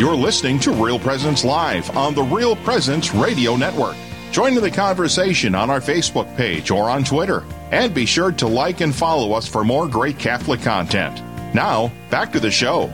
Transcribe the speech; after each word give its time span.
You're 0.00 0.16
listening 0.16 0.58
to 0.60 0.72
Real 0.72 0.98
Presence 0.98 1.44
Live 1.44 1.94
on 1.94 2.14
the 2.14 2.22
Real 2.22 2.56
Presence 2.56 3.14
Radio 3.14 3.54
Network. 3.54 3.96
Join 4.32 4.56
in 4.56 4.62
the 4.62 4.70
conversation 4.70 5.54
on 5.54 5.68
our 5.68 5.78
Facebook 5.78 6.34
page 6.38 6.70
or 6.70 6.88
on 6.88 7.04
Twitter. 7.04 7.44
And 7.70 7.92
be 7.92 8.06
sure 8.06 8.32
to 8.32 8.48
like 8.48 8.80
and 8.80 8.94
follow 8.94 9.34
us 9.34 9.46
for 9.46 9.62
more 9.62 9.86
great 9.86 10.18
Catholic 10.18 10.62
content. 10.62 11.22
Now, 11.54 11.92
back 12.08 12.32
to 12.32 12.40
the 12.40 12.50
show. 12.50 12.86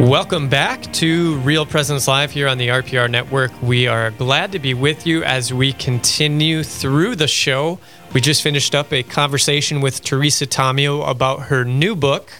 Welcome 0.00 0.48
back 0.48 0.90
to 0.94 1.36
Real 1.40 1.66
Presence 1.66 2.08
Live 2.08 2.30
here 2.30 2.48
on 2.48 2.56
the 2.56 2.68
RPR 2.68 3.10
Network. 3.10 3.52
We 3.60 3.86
are 3.86 4.12
glad 4.12 4.50
to 4.52 4.58
be 4.58 4.72
with 4.72 5.06
you 5.06 5.22
as 5.24 5.52
we 5.52 5.74
continue 5.74 6.62
through 6.62 7.16
the 7.16 7.28
show. 7.28 7.78
We 8.14 8.22
just 8.22 8.40
finished 8.40 8.74
up 8.74 8.94
a 8.94 9.02
conversation 9.02 9.82
with 9.82 10.02
Teresa 10.02 10.46
Tomeo 10.46 11.06
about 11.06 11.48
her 11.48 11.66
new 11.66 11.94
book 11.94 12.32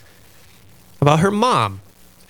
about 1.02 1.20
her 1.20 1.30
mom. 1.30 1.82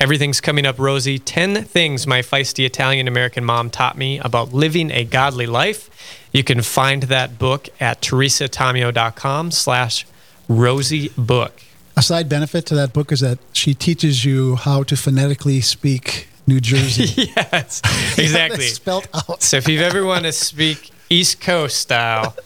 Everything's 0.04 0.42
coming 0.42 0.66
up 0.66 0.78
rosy. 0.78 1.18
10 1.18 1.64
things 1.64 2.06
my 2.06 2.20
feisty 2.20 2.66
Italian 2.66 3.08
American 3.08 3.42
mom 3.42 3.70
taught 3.70 3.96
me 3.96 4.18
about 4.18 4.52
living 4.52 4.90
a 4.90 5.02
godly 5.02 5.46
life. 5.46 5.88
You 6.30 6.44
can 6.44 6.60
find 6.60 7.04
that 7.04 7.38
book 7.38 7.70
at 7.80 8.02
teresatomeo.com 8.02 9.50
slash 9.50 10.04
rosy 10.46 11.08
book. 11.16 11.62
A 11.96 12.02
side 12.02 12.28
benefit 12.28 12.66
to 12.66 12.74
that 12.74 12.92
book 12.92 13.12
is 13.12 13.20
that 13.20 13.38
she 13.54 13.72
teaches 13.72 14.26
you 14.26 14.56
how 14.56 14.82
to 14.82 14.94
phonetically 14.94 15.62
speak 15.62 16.28
New 16.46 16.60
Jersey. 16.60 17.32
yes, 17.36 17.80
exactly. 18.18 18.66
spelled 18.66 19.08
out. 19.14 19.42
so 19.42 19.56
if 19.56 19.66
you've 19.66 19.80
ever 19.80 20.04
want 20.04 20.24
to 20.24 20.32
speak 20.32 20.90
East 21.08 21.40
Coast 21.40 21.78
style, 21.78 22.36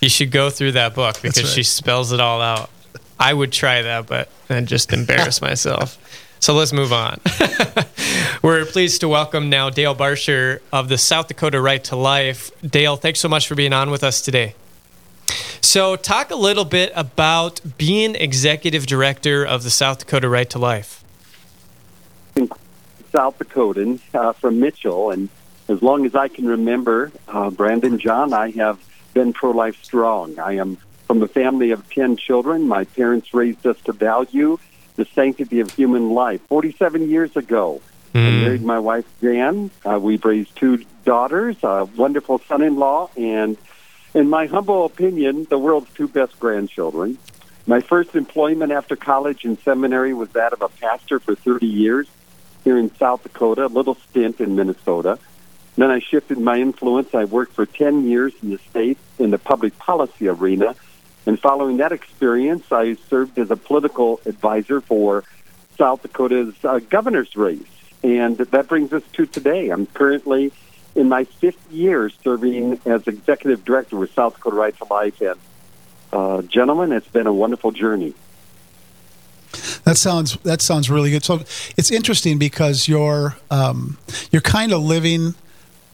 you 0.00 0.08
should 0.08 0.30
go 0.30 0.48
through 0.48 0.72
that 0.72 0.94
book 0.94 1.20
because 1.20 1.44
right. 1.44 1.52
she 1.52 1.64
spells 1.64 2.12
it 2.12 2.20
all 2.20 2.40
out. 2.40 2.70
I 3.20 3.34
would 3.34 3.52
try 3.52 3.82
that, 3.82 4.06
but 4.06 4.30
then 4.48 4.64
just 4.64 4.90
embarrass 4.90 5.42
myself. 5.50 5.98
So 6.44 6.52
let's 6.52 6.74
move 6.74 6.92
on. 6.92 7.20
We're 8.42 8.66
pleased 8.66 9.00
to 9.00 9.08
welcome 9.08 9.48
now 9.48 9.70
Dale 9.70 9.96
Bartscher 9.96 10.60
of 10.74 10.90
the 10.90 10.98
South 10.98 11.28
Dakota 11.28 11.58
Right 11.58 11.82
to 11.84 11.96
Life. 11.96 12.50
Dale, 12.60 12.96
thanks 12.96 13.18
so 13.20 13.30
much 13.30 13.48
for 13.48 13.54
being 13.54 13.72
on 13.72 13.90
with 13.90 14.04
us 14.04 14.20
today. 14.20 14.54
So, 15.62 15.96
talk 15.96 16.30
a 16.30 16.36
little 16.36 16.66
bit 16.66 16.92
about 16.94 17.62
being 17.78 18.14
executive 18.14 18.84
director 18.84 19.42
of 19.42 19.62
the 19.62 19.70
South 19.70 20.00
Dakota 20.00 20.28
Right 20.28 20.50
to 20.50 20.58
Life. 20.58 21.02
South 23.10 23.38
Dakotan 23.38 24.00
uh, 24.12 24.34
from 24.34 24.60
Mitchell, 24.60 25.12
and 25.12 25.30
as 25.68 25.80
long 25.80 26.04
as 26.04 26.14
I 26.14 26.28
can 26.28 26.46
remember, 26.46 27.10
uh, 27.26 27.48
Brandon 27.48 27.98
John, 27.98 28.34
I 28.34 28.50
have 28.50 28.78
been 29.14 29.32
pro 29.32 29.52
life 29.52 29.82
strong. 29.82 30.38
I 30.38 30.56
am 30.56 30.76
from 31.06 31.22
a 31.22 31.28
family 31.28 31.70
of 31.70 31.88
10 31.88 32.18
children. 32.18 32.68
My 32.68 32.84
parents 32.84 33.32
raised 33.32 33.66
us 33.66 33.80
to 33.86 33.92
value 33.92 34.58
the 34.96 35.04
sanctity 35.14 35.60
of 35.60 35.70
human 35.72 36.10
life 36.10 36.40
47 36.48 37.08
years 37.08 37.36
ago. 37.36 37.80
I 38.14 38.30
married 38.30 38.62
my 38.62 38.78
wife, 38.78 39.04
Jan. 39.20 39.70
Uh, 39.84 39.98
we've 40.00 40.24
raised 40.24 40.54
two 40.54 40.84
daughters, 41.04 41.56
a 41.64 41.84
wonderful 41.96 42.38
son 42.46 42.62
in 42.62 42.76
law, 42.76 43.10
and 43.16 43.56
in 44.14 44.30
my 44.30 44.46
humble 44.46 44.84
opinion, 44.84 45.46
the 45.50 45.58
world's 45.58 45.92
two 45.94 46.06
best 46.06 46.38
grandchildren. 46.38 47.18
My 47.66 47.80
first 47.80 48.14
employment 48.14 48.70
after 48.70 48.94
college 48.94 49.44
and 49.44 49.58
seminary 49.60 50.14
was 50.14 50.28
that 50.30 50.52
of 50.52 50.62
a 50.62 50.68
pastor 50.68 51.18
for 51.18 51.34
30 51.34 51.66
years 51.66 52.06
here 52.62 52.78
in 52.78 52.94
South 52.96 53.22
Dakota, 53.24 53.66
a 53.66 53.68
little 53.68 53.96
stint 53.96 54.40
in 54.40 54.54
Minnesota. 54.54 55.18
Then 55.76 55.90
I 55.90 55.98
shifted 55.98 56.38
my 56.38 56.58
influence. 56.58 57.14
I 57.14 57.24
worked 57.24 57.54
for 57.54 57.66
10 57.66 58.06
years 58.06 58.32
in 58.42 58.50
the 58.50 58.58
state 58.70 58.98
in 59.18 59.30
the 59.30 59.38
public 59.38 59.76
policy 59.78 60.28
arena. 60.28 60.76
And 61.26 61.40
following 61.40 61.78
that 61.78 61.92
experience, 61.92 62.70
I 62.70 62.94
served 63.08 63.38
as 63.38 63.50
a 63.50 63.56
political 63.56 64.20
advisor 64.26 64.80
for 64.80 65.24
South 65.78 66.02
Dakota's 66.02 66.54
uh, 66.64 66.80
governor's 66.90 67.34
race. 67.36 67.62
And 68.02 68.36
that 68.36 68.68
brings 68.68 68.92
us 68.92 69.02
to 69.14 69.26
today. 69.26 69.70
I'm 69.70 69.86
currently 69.86 70.52
in 70.94 71.08
my 71.08 71.24
fifth 71.24 71.72
year 71.72 72.10
serving 72.22 72.80
as 72.84 73.06
executive 73.06 73.64
director 73.64 73.96
with 73.96 74.12
South 74.12 74.34
Dakota 74.34 74.56
Right 74.56 74.76
to 74.76 74.84
Life. 74.84 75.20
And, 75.20 75.40
uh, 76.12 76.42
gentlemen, 76.42 76.92
it's 76.92 77.08
been 77.08 77.26
a 77.26 77.32
wonderful 77.32 77.72
journey. 77.72 78.14
That 79.84 79.96
sounds 79.96 80.36
that 80.38 80.62
sounds 80.62 80.90
really 80.90 81.10
good. 81.10 81.24
So 81.24 81.40
it's 81.76 81.90
interesting 81.90 82.38
because 82.38 82.88
you're 82.88 83.36
um, 83.50 83.98
you're 84.30 84.42
kind 84.42 84.72
of 84.72 84.82
living 84.82 85.34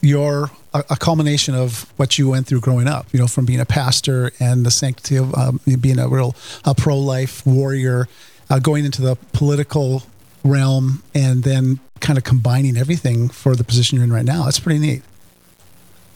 your 0.00 0.50
a, 0.72 0.96
culmination 0.96 1.54
of 1.54 1.92
what 1.96 2.18
you 2.18 2.30
went 2.30 2.46
through 2.46 2.60
growing 2.60 2.86
up. 2.86 3.06
You 3.12 3.20
know, 3.20 3.26
from 3.26 3.44
being 3.44 3.60
a 3.60 3.66
pastor 3.66 4.32
and 4.40 4.64
the 4.64 4.70
sanctity 4.70 5.16
of 5.16 5.34
um, 5.34 5.60
being 5.80 5.98
a 5.98 6.08
real 6.08 6.34
a 6.64 6.74
pro 6.74 6.98
life 6.98 7.44
warrior, 7.46 8.08
uh, 8.48 8.58
going 8.58 8.84
into 8.84 9.02
the 9.02 9.16
political 9.32 10.02
realm, 10.44 11.02
and 11.14 11.42
then 11.42 11.80
kind 12.00 12.18
of 12.18 12.24
combining 12.24 12.76
everything 12.76 13.28
for 13.28 13.54
the 13.54 13.64
position 13.64 13.96
you're 13.96 14.04
in 14.04 14.12
right 14.12 14.24
now. 14.24 14.44
That's 14.44 14.60
pretty 14.60 14.80
neat. 14.80 15.02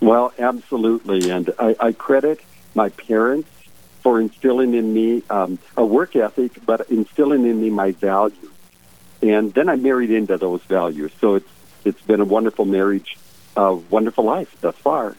Well, 0.01 0.33
absolutely, 0.39 1.31
and 1.31 1.51
I, 1.59 1.77
I 1.81 1.93
credit 1.93 2.41
my 2.75 2.89
parents 2.91 3.49
for 4.03 4.21
instilling 4.21 4.75
in 4.75 4.93
me 4.93 5.23
um, 5.31 5.59
a 5.77 5.85
work 5.85 6.15
ethic, 6.15 6.53
but 6.67 6.91
instilling 6.91 7.47
in 7.47 7.61
me 7.61 7.71
my 7.71 7.93
values. 7.93 8.51
And 9.23 9.55
then 9.55 9.71
I 9.71 9.77
married 9.77 10.11
into 10.11 10.37
those 10.37 10.63
values. 10.65 11.11
So 11.21 11.37
it's 11.37 11.49
it's 11.87 12.01
been 12.03 12.21
a 12.21 12.25
wonderful 12.25 12.65
marriage, 12.65 13.17
a 13.57 13.75
wonderful 13.75 14.25
life 14.25 14.55
thus 14.61 14.77
far. 14.77 15.17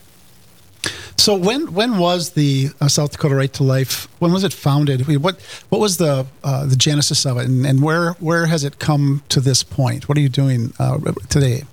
So 1.18 1.36
when 1.36 1.74
when 1.74 1.98
was 1.98 2.32
the 2.32 2.70
uh, 2.80 2.88
South 2.88 3.12
Dakota 3.14 3.36
Right 3.36 3.52
to 3.54 3.64
Life? 3.64 4.08
When 4.20 4.32
was 4.32 4.44
it 4.44 4.54
founded? 4.54 5.08
What 5.24 5.42
what 5.70 5.82
was 5.82 5.98
the 5.98 6.28
uh, 6.44 6.66
the 6.66 6.76
genesis 6.76 7.26
of 7.26 7.38
it, 7.38 7.48
and, 7.48 7.66
and 7.66 7.82
where 7.82 8.12
where 8.14 8.46
has 8.46 8.64
it 8.64 8.78
come 8.80 9.24
to 9.30 9.40
this 9.40 9.64
point? 9.64 10.08
What 10.08 10.18
are 10.18 10.22
you 10.22 10.30
doing 10.30 10.74
uh, 10.78 11.00
today? 11.30 11.64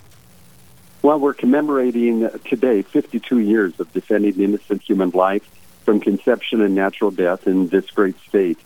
Well, 1.02 1.18
we're 1.18 1.34
commemorating 1.34 2.30
today 2.48 2.82
52 2.82 3.40
years 3.40 3.78
of 3.80 3.92
defending 3.92 4.40
innocent 4.40 4.82
human 4.82 5.10
life 5.10 5.42
from 5.84 5.98
conception 5.98 6.60
and 6.60 6.76
natural 6.76 7.10
death 7.10 7.48
in 7.48 7.66
this 7.68 7.90
great 7.90 8.18
state. 8.20 8.58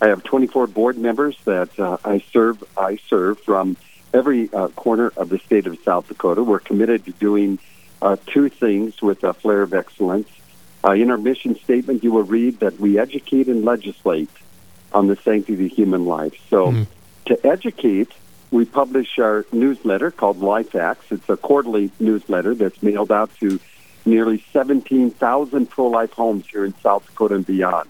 I 0.00 0.06
have 0.06 0.22
24 0.22 0.68
board 0.68 0.96
members 0.96 1.36
that 1.44 1.78
uh, 1.78 1.96
I 2.04 2.24
serve. 2.32 2.62
I 2.76 2.96
serve 3.08 3.40
from 3.40 3.76
every 4.12 4.52
uh, 4.52 4.68
corner 4.68 5.12
of 5.16 5.28
the 5.28 5.38
state 5.38 5.66
of 5.66 5.78
South 5.80 6.08
Dakota. 6.08 6.42
We're 6.42 6.60
committed 6.60 7.04
to 7.06 7.12
doing 7.12 7.58
uh, 8.00 8.16
two 8.26 8.48
things 8.48 9.00
with 9.00 9.24
a 9.24 9.32
flair 9.32 9.62
of 9.62 9.74
excellence. 9.74 10.28
Uh, 10.84 10.92
in 10.92 11.10
our 11.10 11.18
mission 11.18 11.54
statement, 11.56 12.02
you 12.02 12.12
will 12.12 12.24
read 12.24 12.60
that 12.60 12.78
we 12.80 12.98
educate 12.98 13.48
and 13.48 13.64
legislate 13.64 14.30
on 14.92 15.06
the 15.06 15.16
sanctity 15.16 15.66
of 15.66 15.72
human 15.72 16.04
life. 16.04 16.34
So, 16.50 16.72
mm. 16.72 16.86
to 17.26 17.46
educate, 17.46 18.10
we 18.50 18.64
publish 18.64 19.18
our 19.18 19.46
newsletter 19.52 20.10
called 20.10 20.40
Life 20.40 20.74
Acts. 20.74 21.10
It's 21.10 21.28
a 21.28 21.36
quarterly 21.36 21.90
newsletter 22.00 22.54
that's 22.54 22.82
mailed 22.82 23.12
out 23.12 23.30
to 23.40 23.60
nearly 24.04 24.44
17,000 24.52 25.70
pro 25.70 25.86
life 25.86 26.12
homes 26.12 26.46
here 26.48 26.64
in 26.64 26.74
South 26.80 27.06
Dakota 27.06 27.36
and 27.36 27.46
beyond. 27.46 27.88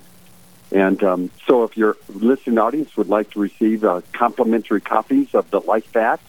And 0.73 1.03
um, 1.05 1.31
so, 1.47 1.65
if 1.65 1.77
your 1.77 1.97
listening 2.09 2.59
audience 2.59 2.97
would 2.97 3.09
like 3.09 3.31
to 3.33 3.41
receive 3.41 3.85
uh, 3.85 4.01
complimentary 4.13 4.81
copies 4.81 5.35
of 5.35 5.51
the 5.51 5.61
Life 5.61 5.95
Acts, 5.95 6.25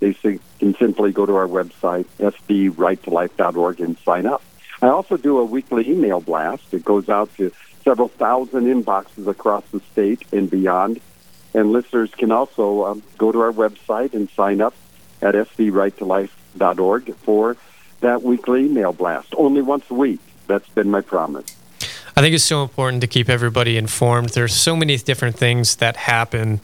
they 0.00 0.12
can 0.12 0.74
simply 0.76 1.12
go 1.12 1.24
to 1.24 1.34
our 1.34 1.46
website, 1.46 2.04
sdrighttolife.org, 2.18 3.80
and 3.80 3.98
sign 3.98 4.26
up. 4.26 4.42
I 4.82 4.88
also 4.88 5.16
do 5.16 5.38
a 5.38 5.44
weekly 5.44 5.90
email 5.90 6.20
blast. 6.20 6.72
It 6.72 6.84
goes 6.84 7.08
out 7.08 7.34
to 7.36 7.52
several 7.82 8.08
thousand 8.08 8.64
inboxes 8.64 9.26
across 9.26 9.64
the 9.72 9.80
state 9.92 10.22
and 10.32 10.50
beyond. 10.50 11.00
And 11.54 11.72
listeners 11.72 12.10
can 12.12 12.32
also 12.32 12.84
um, 12.84 13.02
go 13.18 13.32
to 13.32 13.40
our 13.40 13.52
website 13.52 14.14
and 14.14 14.28
sign 14.30 14.60
up 14.60 14.74
at 15.20 15.34
sdrighttolife.org 15.34 17.14
for 17.16 17.56
that 18.00 18.22
weekly 18.22 18.66
email 18.66 18.92
blast. 18.92 19.34
Only 19.36 19.62
once 19.62 19.84
a 19.90 19.94
week. 19.94 20.20
That's 20.46 20.68
been 20.70 20.90
my 20.90 21.00
promise. 21.00 21.59
I 22.16 22.20
think 22.20 22.34
it's 22.34 22.44
so 22.44 22.62
important 22.62 23.00
to 23.02 23.06
keep 23.06 23.28
everybody 23.28 23.76
informed. 23.76 24.30
There's 24.30 24.54
so 24.54 24.74
many 24.76 24.96
different 24.96 25.36
things 25.36 25.76
that 25.76 25.96
happen 25.96 26.60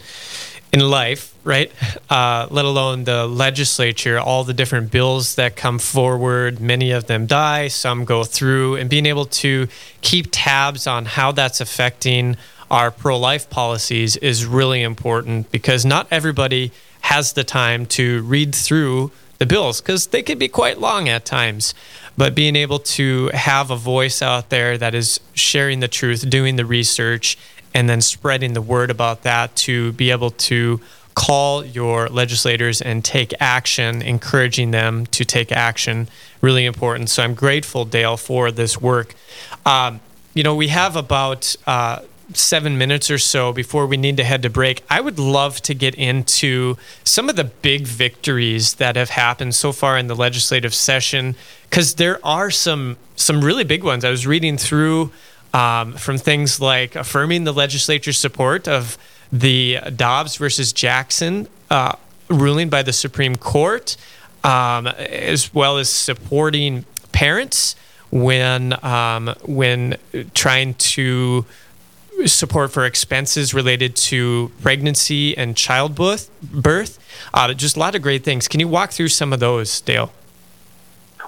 in 0.72 0.80
life, 0.80 1.34
right? 1.44 1.72
Uh, 2.10 2.46
let 2.50 2.64
alone 2.64 3.04
the 3.04 3.26
legislature, 3.26 4.18
all 4.18 4.44
the 4.44 4.52
different 4.52 4.90
bills 4.90 5.36
that 5.36 5.56
come 5.56 5.78
forward. 5.78 6.60
Many 6.60 6.90
of 6.90 7.06
them 7.06 7.26
die, 7.26 7.68
some 7.68 8.04
go 8.04 8.24
through, 8.24 8.76
and 8.76 8.90
being 8.90 9.06
able 9.06 9.26
to 9.26 9.68
keep 10.00 10.28
tabs 10.32 10.86
on 10.86 11.06
how 11.06 11.32
that's 11.32 11.60
affecting 11.60 12.36
our 12.70 12.90
pro 12.90 13.16
life 13.18 13.48
policies 13.48 14.16
is 14.16 14.44
really 14.44 14.82
important 14.82 15.50
because 15.52 15.84
not 15.84 16.08
everybody 16.10 16.72
has 17.02 17.34
the 17.34 17.44
time 17.44 17.86
to 17.86 18.22
read 18.22 18.54
through 18.54 19.12
the 19.38 19.46
bills 19.46 19.80
because 19.80 20.08
they 20.08 20.22
can 20.22 20.38
be 20.38 20.48
quite 20.48 20.78
long 20.78 21.08
at 21.08 21.24
times. 21.24 21.74
But 22.16 22.34
being 22.34 22.56
able 22.56 22.78
to 22.78 23.28
have 23.34 23.70
a 23.70 23.76
voice 23.76 24.22
out 24.22 24.48
there 24.48 24.78
that 24.78 24.94
is 24.94 25.20
sharing 25.34 25.80
the 25.80 25.88
truth, 25.88 26.28
doing 26.28 26.56
the 26.56 26.64
research, 26.64 27.36
and 27.74 27.90
then 27.90 28.00
spreading 28.00 28.54
the 28.54 28.62
word 28.62 28.90
about 28.90 29.22
that 29.22 29.54
to 29.56 29.92
be 29.92 30.10
able 30.10 30.30
to 30.30 30.80
call 31.14 31.64
your 31.64 32.08
legislators 32.08 32.80
and 32.80 33.04
take 33.04 33.32
action, 33.40 34.02
encouraging 34.02 34.70
them 34.70 35.06
to 35.06 35.24
take 35.24 35.50
action, 35.50 36.08
really 36.40 36.64
important. 36.64 37.10
So 37.10 37.22
I'm 37.22 37.34
grateful, 37.34 37.84
Dale, 37.84 38.16
for 38.16 38.50
this 38.52 38.80
work. 38.80 39.14
Um, 39.64 40.00
you 40.34 40.42
know, 40.42 40.54
we 40.54 40.68
have 40.68 40.94
about 40.94 41.56
uh, 41.66 42.00
seven 42.34 42.76
minutes 42.76 43.10
or 43.10 43.18
so 43.18 43.52
before 43.52 43.86
we 43.86 43.96
need 43.96 44.16
to 44.16 44.24
head 44.24 44.42
to 44.42 44.50
break, 44.50 44.82
I 44.90 45.00
would 45.00 45.18
love 45.18 45.60
to 45.62 45.74
get 45.74 45.94
into 45.94 46.76
some 47.04 47.28
of 47.28 47.36
the 47.36 47.44
big 47.44 47.86
victories 47.86 48.74
that 48.74 48.96
have 48.96 49.10
happened 49.10 49.54
so 49.54 49.72
far 49.72 49.96
in 49.96 50.08
the 50.08 50.16
legislative 50.16 50.74
session, 50.74 51.36
because 51.70 51.94
there 51.94 52.18
are 52.24 52.50
some 52.50 52.96
some 53.14 53.42
really 53.42 53.64
big 53.64 53.84
ones. 53.84 54.04
I 54.04 54.10
was 54.10 54.26
reading 54.26 54.58
through 54.58 55.12
um, 55.54 55.92
from 55.94 56.18
things 56.18 56.60
like 56.60 56.96
affirming 56.96 57.44
the 57.44 57.52
legislature's 57.52 58.18
support 58.18 58.68
of 58.68 58.98
the 59.32 59.78
Dobbs 59.94 60.36
versus 60.36 60.72
Jackson 60.72 61.48
uh, 61.70 61.92
ruling 62.28 62.68
by 62.68 62.82
the 62.82 62.92
Supreme 62.92 63.36
Court, 63.36 63.96
um, 64.44 64.86
as 64.86 65.54
well 65.54 65.78
as 65.78 65.88
supporting 65.88 66.84
parents 67.12 67.76
when 68.10 68.84
um, 68.84 69.34
when 69.44 69.96
trying 70.34 70.74
to 70.74 71.44
support 72.24 72.72
for 72.72 72.84
expenses 72.84 73.52
related 73.52 73.94
to 73.96 74.50
pregnancy 74.62 75.36
and 75.36 75.56
childbirth. 75.56 76.30
Birth, 76.42 76.98
uh, 77.34 77.52
just 77.54 77.76
a 77.76 77.80
lot 77.80 77.94
of 77.94 78.02
great 78.02 78.24
things. 78.24 78.48
Can 78.48 78.60
you 78.60 78.68
walk 78.68 78.92
through 78.92 79.08
some 79.08 79.32
of 79.32 79.40
those, 79.40 79.80
Dale? 79.80 80.12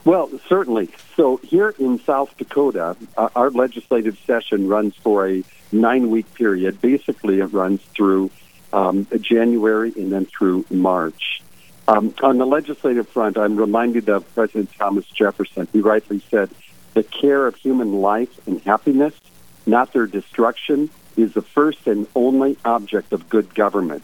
Well, 0.04 0.30
certainly. 0.48 0.88
So 1.16 1.36
here 1.38 1.74
in 1.78 1.98
South 2.00 2.36
Dakota, 2.38 2.96
uh, 3.16 3.28
our 3.36 3.50
legislative 3.50 4.18
session 4.26 4.68
runs 4.68 4.94
for 4.96 5.28
a 5.28 5.44
nine-week 5.72 6.32
period. 6.34 6.80
Basically, 6.80 7.40
it 7.40 7.46
runs 7.46 7.82
through 7.94 8.30
um, 8.72 9.06
January 9.20 9.92
and 9.96 10.12
then 10.12 10.24
through 10.26 10.64
March. 10.70 11.42
Um, 11.88 12.14
on 12.22 12.38
the 12.38 12.46
legislative 12.46 13.08
front, 13.08 13.36
I'm 13.36 13.56
reminded 13.56 14.08
of 14.08 14.32
President 14.34 14.70
Thomas 14.78 15.06
Jefferson. 15.06 15.68
He 15.72 15.80
rightly 15.80 16.22
said, 16.30 16.50
the 16.94 17.02
care 17.02 17.46
of 17.46 17.56
human 17.56 18.00
life 18.00 18.46
and 18.46 18.60
happiness, 18.62 19.14
not 19.68 19.92
their 19.92 20.06
destruction, 20.06 20.90
is 21.16 21.34
the 21.34 21.42
first 21.42 21.86
and 21.86 22.06
only 22.14 22.56
object 22.64 23.12
of 23.12 23.28
good 23.28 23.54
government. 23.54 24.02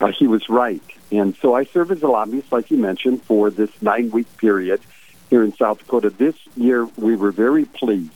Uh, 0.00 0.08
he 0.08 0.26
was 0.26 0.48
right. 0.48 0.82
And 1.10 1.34
so 1.36 1.54
I 1.54 1.64
serve 1.64 1.90
as 1.90 2.02
a 2.02 2.08
lobbyist, 2.08 2.50
like 2.52 2.70
you 2.70 2.76
mentioned, 2.76 3.22
for 3.22 3.50
this 3.50 3.70
nine 3.80 4.10
week 4.10 4.36
period 4.38 4.80
here 5.30 5.42
in 5.42 5.54
South 5.54 5.78
Dakota. 5.78 6.10
This 6.10 6.36
year, 6.56 6.86
we 6.96 7.16
were 7.16 7.30
very 7.30 7.64
pleased 7.64 8.12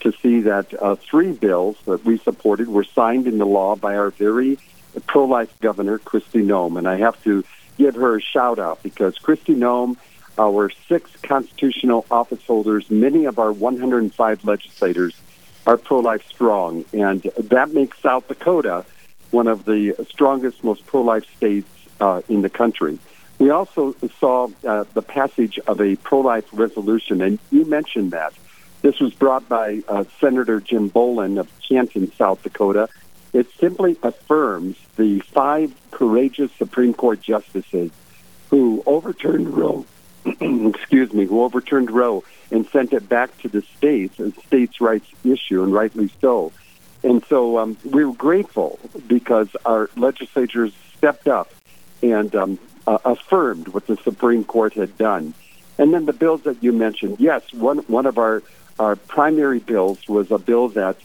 to 0.00 0.12
see 0.12 0.40
that 0.42 0.72
uh, 0.80 0.96
three 0.96 1.32
bills 1.32 1.76
that 1.86 2.04
we 2.04 2.18
supported 2.18 2.68
were 2.68 2.84
signed 2.84 3.26
into 3.26 3.44
law 3.44 3.76
by 3.76 3.96
our 3.96 4.10
very 4.10 4.58
pro 5.06 5.24
life 5.24 5.52
governor, 5.60 5.98
Kristi 5.98 6.44
Noem. 6.44 6.78
And 6.78 6.88
I 6.88 6.98
have 6.98 7.22
to 7.24 7.44
give 7.76 7.94
her 7.96 8.16
a 8.16 8.20
shout 8.20 8.58
out 8.58 8.82
because 8.82 9.18
Kristi 9.18 9.56
Noem 9.56 9.96
our 10.38 10.70
six 10.88 11.10
constitutional 11.22 12.04
office 12.10 12.44
holders, 12.46 12.90
many 12.90 13.24
of 13.24 13.38
our 13.38 13.52
105 13.52 14.44
legislators 14.44 15.14
are 15.66 15.76
pro 15.76 15.98
life 15.98 16.26
strong. 16.26 16.84
And 16.92 17.22
that 17.22 17.72
makes 17.72 17.98
South 18.00 18.28
Dakota 18.28 18.84
one 19.30 19.48
of 19.48 19.64
the 19.64 19.94
strongest, 20.08 20.62
most 20.62 20.86
pro 20.86 21.02
life 21.02 21.24
states 21.36 21.68
uh, 22.00 22.22
in 22.28 22.42
the 22.42 22.50
country. 22.50 22.98
We 23.38 23.50
also 23.50 23.94
saw 24.18 24.48
uh, 24.66 24.84
the 24.94 25.02
passage 25.02 25.58
of 25.66 25.80
a 25.80 25.96
pro 25.96 26.20
life 26.20 26.46
resolution, 26.52 27.20
and 27.20 27.38
you 27.50 27.64
mentioned 27.64 28.12
that. 28.12 28.32
This 28.82 29.00
was 29.00 29.12
brought 29.14 29.48
by 29.48 29.82
uh, 29.88 30.04
Senator 30.20 30.60
Jim 30.60 30.90
Bolin 30.90 31.40
of 31.40 31.50
Canton, 31.66 32.12
South 32.12 32.42
Dakota. 32.42 32.88
It 33.32 33.50
simply 33.58 33.98
affirms 34.02 34.76
the 34.96 35.20
five 35.20 35.74
courageous 35.90 36.52
Supreme 36.52 36.94
Court 36.94 37.20
justices 37.20 37.90
who 38.48 38.82
overturned 38.86 39.48
Roe 39.48 39.84
excuse 40.40 41.12
me, 41.12 41.24
who 41.24 41.42
overturned 41.42 41.90
Roe 41.90 42.24
and 42.50 42.66
sent 42.68 42.92
it 42.92 43.08
back 43.08 43.36
to 43.38 43.48
the 43.48 43.62
states 43.62 44.18
as 44.20 44.34
states' 44.46 44.80
rights 44.80 45.08
issue, 45.24 45.62
and 45.62 45.72
rightly 45.72 46.10
so. 46.20 46.52
And 47.02 47.24
so 47.26 47.58
um, 47.58 47.76
we 47.84 48.04
were 48.04 48.14
grateful 48.14 48.78
because 49.06 49.48
our 49.64 49.90
legislatures 49.96 50.72
stepped 50.96 51.28
up 51.28 51.52
and 52.02 52.34
um, 52.34 52.58
uh, 52.86 52.98
affirmed 53.04 53.68
what 53.68 53.86
the 53.86 53.96
Supreme 53.98 54.44
Court 54.44 54.74
had 54.74 54.96
done. 54.98 55.34
And 55.78 55.92
then 55.92 56.06
the 56.06 56.12
bills 56.12 56.42
that 56.42 56.62
you 56.62 56.72
mentioned, 56.72 57.16
yes, 57.20 57.52
one 57.52 57.78
one 57.78 58.06
of 58.06 58.18
our 58.18 58.42
our 58.78 58.96
primary 58.96 59.58
bills 59.58 60.06
was 60.08 60.30
a 60.30 60.38
bill 60.38 60.68
that 60.70 60.96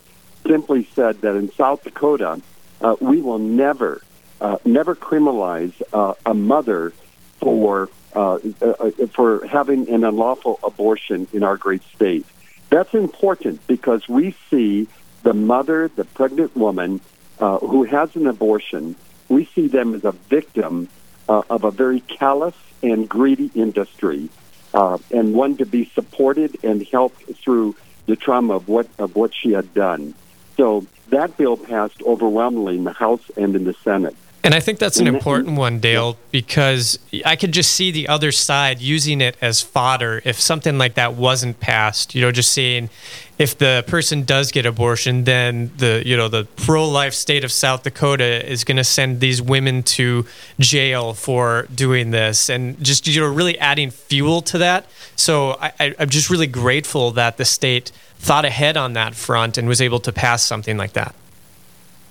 simply 0.46 0.88
said 0.96 1.22
that 1.22 1.36
in 1.36 1.52
South 1.52 1.84
Dakota 1.84 2.42
uh, 2.82 2.96
we 3.00 3.22
will 3.22 3.40
never 3.40 4.02
uh, 4.40 4.58
never 4.66 4.96
criminalize 4.96 5.74
uh, 5.94 6.14
a 6.26 6.34
mother 6.34 6.94
for 7.40 7.90
uh, 8.14 8.40
uh, 8.62 8.92
for 9.14 9.46
having 9.48 9.90
an 9.90 10.04
unlawful 10.04 10.60
abortion 10.64 11.28
in 11.34 11.44
our 11.44 11.58
great 11.58 11.84
state. 11.96 12.26
That's 12.70 12.94
important 12.94 13.66
because 13.68 14.08
we 14.08 14.36
see 14.50 14.88
the 15.24 15.34
mother, 15.34 15.90
the 15.96 16.06
pregnant 16.06 16.56
woman 16.56 17.02
uh, 17.40 17.58
who 17.60 17.84
has 17.84 18.16
an 18.16 18.28
abortion, 18.28 18.96
we 19.30 19.46
see 19.46 19.68
them 19.68 19.94
as 19.94 20.06
a 20.06 20.12
victim 20.12 20.88
uh, 21.28 21.42
of 21.50 21.64
a 21.64 21.72
very 21.72 22.02
callous 22.02 22.56
and 22.84 23.08
greedy 23.08 23.52
industry, 23.56 24.30
uh, 24.74 24.98
and 25.12 25.34
one 25.34 25.58
to 25.58 25.66
be 25.66 25.86
supported 25.86 26.64
and 26.64 26.86
helped 26.88 27.24
through 27.38 27.76
the 28.06 28.16
trauma 28.16 28.56
of 28.56 28.68
what 28.68 28.88
of 28.98 29.16
what 29.16 29.34
she 29.34 29.52
had 29.52 29.74
done. 29.74 30.14
So 30.58 30.86
that 31.10 31.38
bill 31.38 31.58
passed 31.58 32.02
overwhelmingly 32.04 32.78
in 32.78 32.84
the 32.84 32.94
House 32.94 33.24
and 33.38 33.56
in 33.56 33.64
the 33.64 33.74
Senate. 33.74 34.16
And 34.44 34.56
I 34.56 34.60
think 34.60 34.80
that's 34.80 34.98
an 34.98 35.06
mm-hmm. 35.06 35.16
important 35.16 35.58
one, 35.58 35.80
Dale, 35.80 36.18
because 36.32 36.98
I 37.26 37.36
could 37.36 37.52
just 37.52 37.76
see 37.76 37.92
the 37.92 38.08
other 38.08 38.32
side 38.32 38.80
using 38.80 39.22
it 39.22 39.38
as 39.40 39.62
fodder 39.62 40.22
if 40.26 40.40
something 40.40 40.80
like 40.80 40.96
that 40.96 41.14
wasn't 41.14 41.60
passed. 41.60 42.16
You 42.16 42.22
know, 42.22 42.32
just 42.32 42.52
saying 42.52 42.90
if 43.38 43.58
the 43.58 43.84
person 43.88 44.24
does 44.24 44.52
get 44.52 44.66
abortion, 44.66 45.26
then 45.26 45.72
the 45.78 46.02
you 46.06 46.18
know 46.18 46.28
the 46.28 46.46
pro-life 46.56 47.14
state 47.14 47.44
of 47.44 47.52
South 47.52 47.84
Dakota 47.84 48.50
is 48.50 48.64
going 48.64 48.78
to 48.78 48.84
send 48.84 49.20
these 49.20 49.42
women 49.42 49.84
to 49.84 50.26
jail 50.60 51.14
for 51.14 51.68
doing 51.74 52.10
this, 52.10 52.50
and 52.50 52.84
just 52.84 53.08
you 53.08 53.22
know 53.22 53.28
really 53.28 53.60
adding 53.60 53.92
fuel 53.92 54.42
to 54.44 54.58
that. 54.58 54.88
So 55.16 55.52
I, 55.62 55.94
I'm 56.00 56.10
just 56.10 56.32
really 56.32 56.48
grateful 56.48 57.12
that 57.12 57.38
the 57.38 57.46
state 57.46 57.92
thought 58.18 58.46
ahead 58.46 58.76
on 58.78 58.94
that 58.94 59.14
front 59.14 59.58
and 59.58 59.68
was 59.68 59.82
able 59.82 60.00
to 60.00 60.12
pass 60.12 60.44
something 60.44 60.78
like 60.78 60.94
that. 60.94 61.14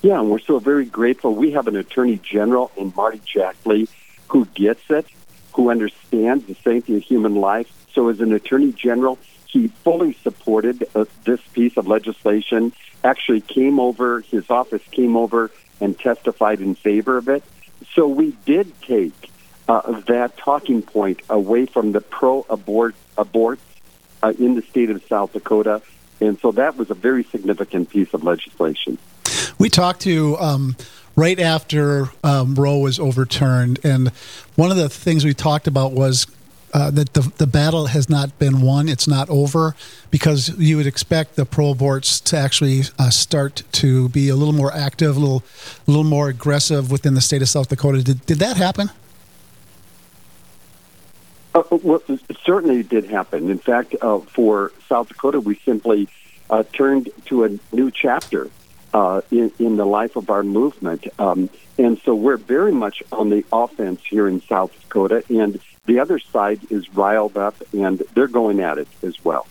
Yeah, 0.03 0.21
and 0.21 0.31
we're 0.31 0.39
so 0.39 0.59
very 0.59 0.87
grateful. 0.87 1.35
We 1.35 1.53
have 1.53 1.67
an 1.67 1.77
attorney 1.77 2.19
general 2.23 2.71
in 2.77 2.93
Marty 2.97 3.21
Jackley 3.25 3.89
who 4.29 4.47
gets 4.47 4.89
it, 4.91 5.07
who 5.53 5.71
understands 5.71 6.47
the 6.47 6.55
safety 6.55 6.97
of 6.97 7.03
human 7.03 7.35
life. 7.35 7.71
So, 7.93 8.09
as 8.09 8.21
an 8.21 8.33
attorney 8.33 8.73
general, 8.73 9.19
he 9.47 9.69
fully 9.69 10.15
supported 10.23 10.89
uh, 10.95 11.05
this 11.25 11.41
piece 11.53 11.77
of 11.77 11.87
legislation. 11.87 12.73
Actually, 13.05 13.41
came 13.41 13.79
over, 13.79 14.21
his 14.21 14.49
office 14.49 14.83
came 14.91 15.17
over 15.17 15.51
and 15.81 15.99
testified 15.99 16.61
in 16.61 16.75
favor 16.75 17.19
of 17.19 17.29
it. 17.29 17.43
So, 17.95 18.07
we 18.09 18.35
did 18.47 18.73
take 18.83 19.31
uh, 19.69 20.01
that 20.03 20.37
talking 20.37 20.83
point 20.83 21.21
away 21.29 21.67
from 21.67 21.93
the 21.93 22.01
pro 22.01 22.47
abort 22.49 22.95
abort 23.19 23.59
uh, 24.23 24.33
in 24.39 24.55
the 24.55 24.63
state 24.63 24.91
of 24.91 25.05
South 25.07 25.33
Dakota. 25.33 25.83
And 26.21 26.39
so 26.41 26.53
that 26.53 26.77
was 26.77 26.91
a 26.91 26.95
very 26.95 27.25
significant 27.25 27.91
piece 27.91 28.13
of 28.13 28.25
legislation. 28.25 28.99
We 29.61 29.69
talked 29.69 30.01
to 30.01 30.39
um, 30.39 30.75
right 31.17 31.39
after 31.39 32.09
um, 32.25 32.55
Roe 32.55 32.79
was 32.79 32.99
overturned, 32.99 33.79
and 33.85 34.09
one 34.57 34.71
of 34.71 34.79
the 34.79 34.89
things 34.89 35.23
we 35.23 35.35
talked 35.35 35.67
about 35.67 35.93
was 35.93 36.27
uh, 36.73 36.91
that 36.93 37.13
the, 37.13 37.31
the 37.37 37.47
battle 37.47 37.89
has 37.89 38.09
not 38.09 38.39
been 38.39 38.63
won. 38.63 38.89
It's 38.89 39.07
not 39.07 39.29
over 39.29 39.77
because 40.11 40.59
you 40.59 40.79
would 40.79 40.87
expect 40.87 41.37
the 41.37 41.45
pro 41.45 41.75
aborts 41.75 42.25
to 42.25 42.39
actually 42.39 42.85
uh, 42.99 43.11
start 43.11 43.63
to 43.73 44.09
be 44.09 44.31
a 44.31 44.35
little 44.35 44.55
more 44.55 44.73
active, 44.73 45.19
a 45.19 45.21
little, 45.21 45.45
a 45.87 45.91
little 45.91 46.05
more 46.05 46.31
aggressive 46.31 46.91
within 46.91 47.13
the 47.13 47.21
state 47.21 47.43
of 47.43 47.49
South 47.51 47.69
Dakota. 47.69 48.03
Did, 48.03 48.25
did 48.25 48.39
that 48.39 48.57
happen? 48.57 48.89
Uh, 51.55 51.65
well, 51.71 52.03
certainly 52.47 52.83
did 52.83 53.05
happen. 53.05 53.51
In 53.51 53.59
fact, 53.59 53.95
uh, 54.01 54.21
for 54.21 54.73
South 54.89 55.09
Dakota, 55.09 55.39
we 55.39 55.57
simply 55.67 56.09
uh, 56.49 56.63
turned 56.73 57.11
to 57.27 57.45
a 57.45 57.51
new 57.73 57.91
chapter 57.91 58.49
uh, 58.93 59.21
in, 59.31 59.53
in 59.59 59.77
the 59.77 59.87
life 59.87 60.17
of 60.17 60.31
our 60.31 60.43
movement. 60.43 61.07
Um, 61.19 61.51
and 61.79 61.99
so 62.01 62.15
we're 62.15 62.37
very 62.37 62.73
much 62.73 63.03
on 63.13 63.31
the 63.31 63.45
offense 63.53 64.01
here 64.05 64.29
in 64.29 64.43
South 64.43 64.73
Dakota, 64.83 65.25
and 65.29 65.61
the 65.87 65.99
other 65.99 66.19
side 66.19 66.61
is 66.71 66.93
riled 66.95 67.37
up, 67.37 67.57
and 67.73 67.99
they're 68.15 68.29
going 68.29 68.61
at 68.61 68.79
it 68.79 68.89
as 69.03 69.25
well. 69.25 69.47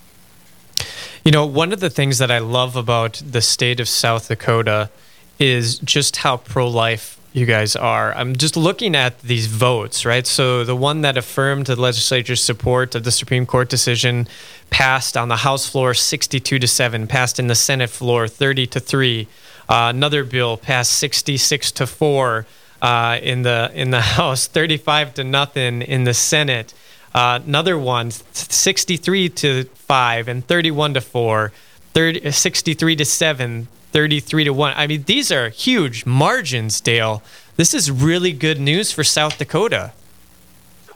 You 1.26 1.32
know, 1.32 1.46
one 1.46 1.74
of 1.74 1.80
the 1.80 1.90
things 1.90 2.18
that 2.20 2.32
I 2.32 2.40
love 2.40 2.76
about 2.76 3.22
the 3.26 3.42
state 3.42 3.80
of 3.80 3.90
South 3.90 4.28
Dakota 4.30 4.90
is 5.38 5.80
just 5.80 6.18
how 6.18 6.38
pro 6.38 6.68
life 6.68 7.19
you 7.32 7.46
guys 7.46 7.76
are. 7.76 8.14
I'm 8.14 8.36
just 8.36 8.58
looking 8.58 8.96
at 8.96 9.20
these 9.22 9.46
votes, 9.46 10.06
right? 10.06 10.26
So 10.26 10.64
the 10.64 10.76
one 10.76 11.02
that 11.02 11.18
affirmed 11.18 11.68
the 11.68 11.80
legislature's 11.80 12.44
support 12.44 12.96
of 12.96 13.04
the 13.04 13.12
Supreme 13.12 13.46
Court 13.46 13.70
decision 13.70 14.28
passed 14.70 15.16
on 15.16 15.28
the 15.28 15.38
House 15.38 15.70
floor 15.70 15.94
62 15.94 16.60
to 16.60 16.68
7, 16.68 17.08
passed 17.08 17.40
in 17.40 17.48
the 17.48 17.56
Senate 17.56 17.90
floor 17.90 18.28
30 18.28 18.68
to 18.68 18.80
3. 18.80 19.28
Uh, 19.68 19.92
another 19.94 20.24
bill 20.24 20.58
passed 20.58 20.94
66 20.94 21.72
to 21.74 21.86
4 21.86 22.46
uh, 22.82 23.20
in 23.22 23.44
the 23.44 23.72
in 23.74 23.92
the 23.92 24.02
House, 24.18 24.48
35 24.48 25.14
to 25.16 25.24
nothing 25.24 25.82
in 25.82 26.06
the 26.06 26.14
Senate. 26.14 26.74
Uh, 27.14 27.40
another 27.46 27.78
one 27.78 28.12
63 28.12 29.30
to 29.30 29.64
5 29.64 30.28
and 30.28 30.48
31 30.48 30.94
to 30.96 31.02
4, 31.02 31.52
30, 31.94 32.32
63 32.32 32.96
to 32.96 33.06
7, 33.06 33.68
33 33.92 34.46
to 34.46 34.54
1. 34.54 34.74
I 34.76 34.88
mean, 34.88 35.04
these 35.04 35.32
are 35.32 35.50
huge 35.50 36.06
margins, 36.06 36.80
Dale. 36.82 37.24
This 37.56 37.74
is 37.74 37.92
really 37.92 38.32
good 38.32 38.60
news 38.60 38.92
for 38.92 39.04
South 39.04 39.38
Dakota. 39.38 39.92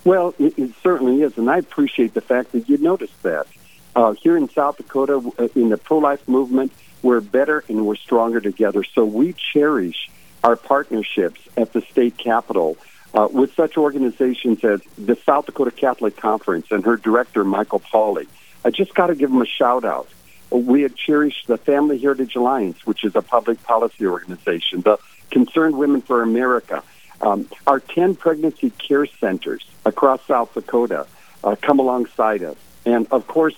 Well, 0.05 0.33
it, 0.37 0.57
it 0.57 0.71
certainly 0.81 1.21
is, 1.21 1.37
and 1.37 1.49
I 1.49 1.57
appreciate 1.57 2.13
the 2.13 2.21
fact 2.21 2.51
that 2.51 2.67
you 2.69 2.77
noticed 2.77 3.21
that. 3.23 3.47
Uh, 3.95 4.13
here 4.13 4.35
in 4.35 4.49
South 4.49 4.77
Dakota, 4.77 5.21
uh, 5.37 5.47
in 5.55 5.69
the 5.69 5.77
pro 5.77 5.99
life 5.99 6.27
movement, 6.27 6.71
we're 7.03 7.21
better 7.21 7.63
and 7.67 7.85
we're 7.85 7.95
stronger 7.95 8.41
together. 8.41 8.83
So 8.83 9.05
we 9.05 9.33
cherish 9.33 10.09
our 10.43 10.55
partnerships 10.55 11.41
at 11.55 11.73
the 11.73 11.81
state 11.81 12.17
capitol 12.17 12.77
uh, 13.13 13.27
with 13.31 13.53
such 13.53 13.77
organizations 13.77 14.63
as 14.63 14.81
the 14.97 15.15
South 15.15 15.45
Dakota 15.45 15.71
Catholic 15.71 16.17
Conference 16.17 16.67
and 16.71 16.83
her 16.85 16.97
director, 16.97 17.43
Michael 17.43 17.79
Pauley. 17.79 18.27
I 18.65 18.71
just 18.71 18.95
got 18.95 19.07
to 19.07 19.15
give 19.15 19.29
him 19.29 19.41
a 19.41 19.45
shout 19.45 19.83
out. 19.83 20.07
We 20.53 20.83
have 20.83 20.95
cherished 20.95 21.47
the 21.47 21.57
Family 21.57 21.97
Heritage 21.97 22.35
Alliance, 22.35 22.85
which 22.85 23.03
is 23.03 23.15
a 23.15 23.21
public 23.21 23.63
policy 23.63 24.05
organization, 24.05 24.81
the 24.81 24.99
Concerned 25.31 25.77
Women 25.77 26.01
for 26.01 26.21
America, 26.21 26.83
um, 27.21 27.47
our 27.65 27.79
10 27.79 28.15
pregnancy 28.15 28.69
care 28.69 29.05
centers 29.05 29.65
across 29.85 30.23
South 30.27 30.53
Dakota 30.53 31.07
uh, 31.43 31.55
come 31.59 31.79
alongside 31.79 32.43
us. 32.43 32.57
And 32.85 33.07
of 33.11 33.27
course, 33.27 33.55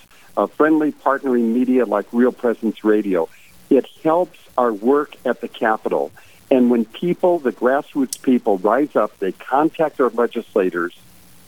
friendly 0.55 0.91
partnering 0.91 1.53
media 1.53 1.85
like 1.85 2.05
Real 2.11 2.31
Presence 2.31 2.83
Radio. 2.83 3.29
It 3.69 3.87
helps 4.03 4.39
our 4.57 4.71
work 4.71 5.15
at 5.25 5.41
the 5.41 5.47
Capitol. 5.47 6.11
And 6.51 6.69
when 6.69 6.85
people, 6.85 7.39
the 7.39 7.51
grassroots 7.51 8.21
people, 8.21 8.57
rise 8.59 8.95
up, 8.95 9.17
they 9.19 9.31
contact 9.31 9.99
our 9.99 10.09
legislators 10.09 10.95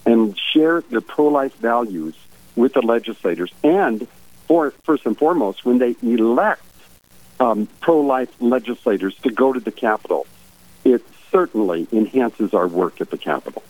and 0.06 0.38
share 0.38 0.82
their 0.82 1.02
pro 1.02 1.28
life 1.28 1.56
values 1.58 2.16
with 2.56 2.74
the 2.74 2.82
legislators. 2.82 3.52
And 3.64 4.08
for, 4.48 4.72
first 4.84 5.06
and 5.06 5.18
foremost, 5.18 5.66
when 5.66 5.78
they 5.78 5.96
elect 6.02 6.62
um, 7.40 7.68
pro 7.82 8.00
life 8.00 8.30
legislators 8.40 9.16
to 9.24 9.30
go 9.30 9.54
to 9.54 9.60
the 9.60 9.72
Capitol, 9.72 10.26
it 10.84 11.04
certainly 11.32 11.88
enhances 11.92 12.54
our 12.54 12.68
work 12.68 13.02
at 13.02 13.10
the 13.10 13.18
Capitol. 13.18 13.64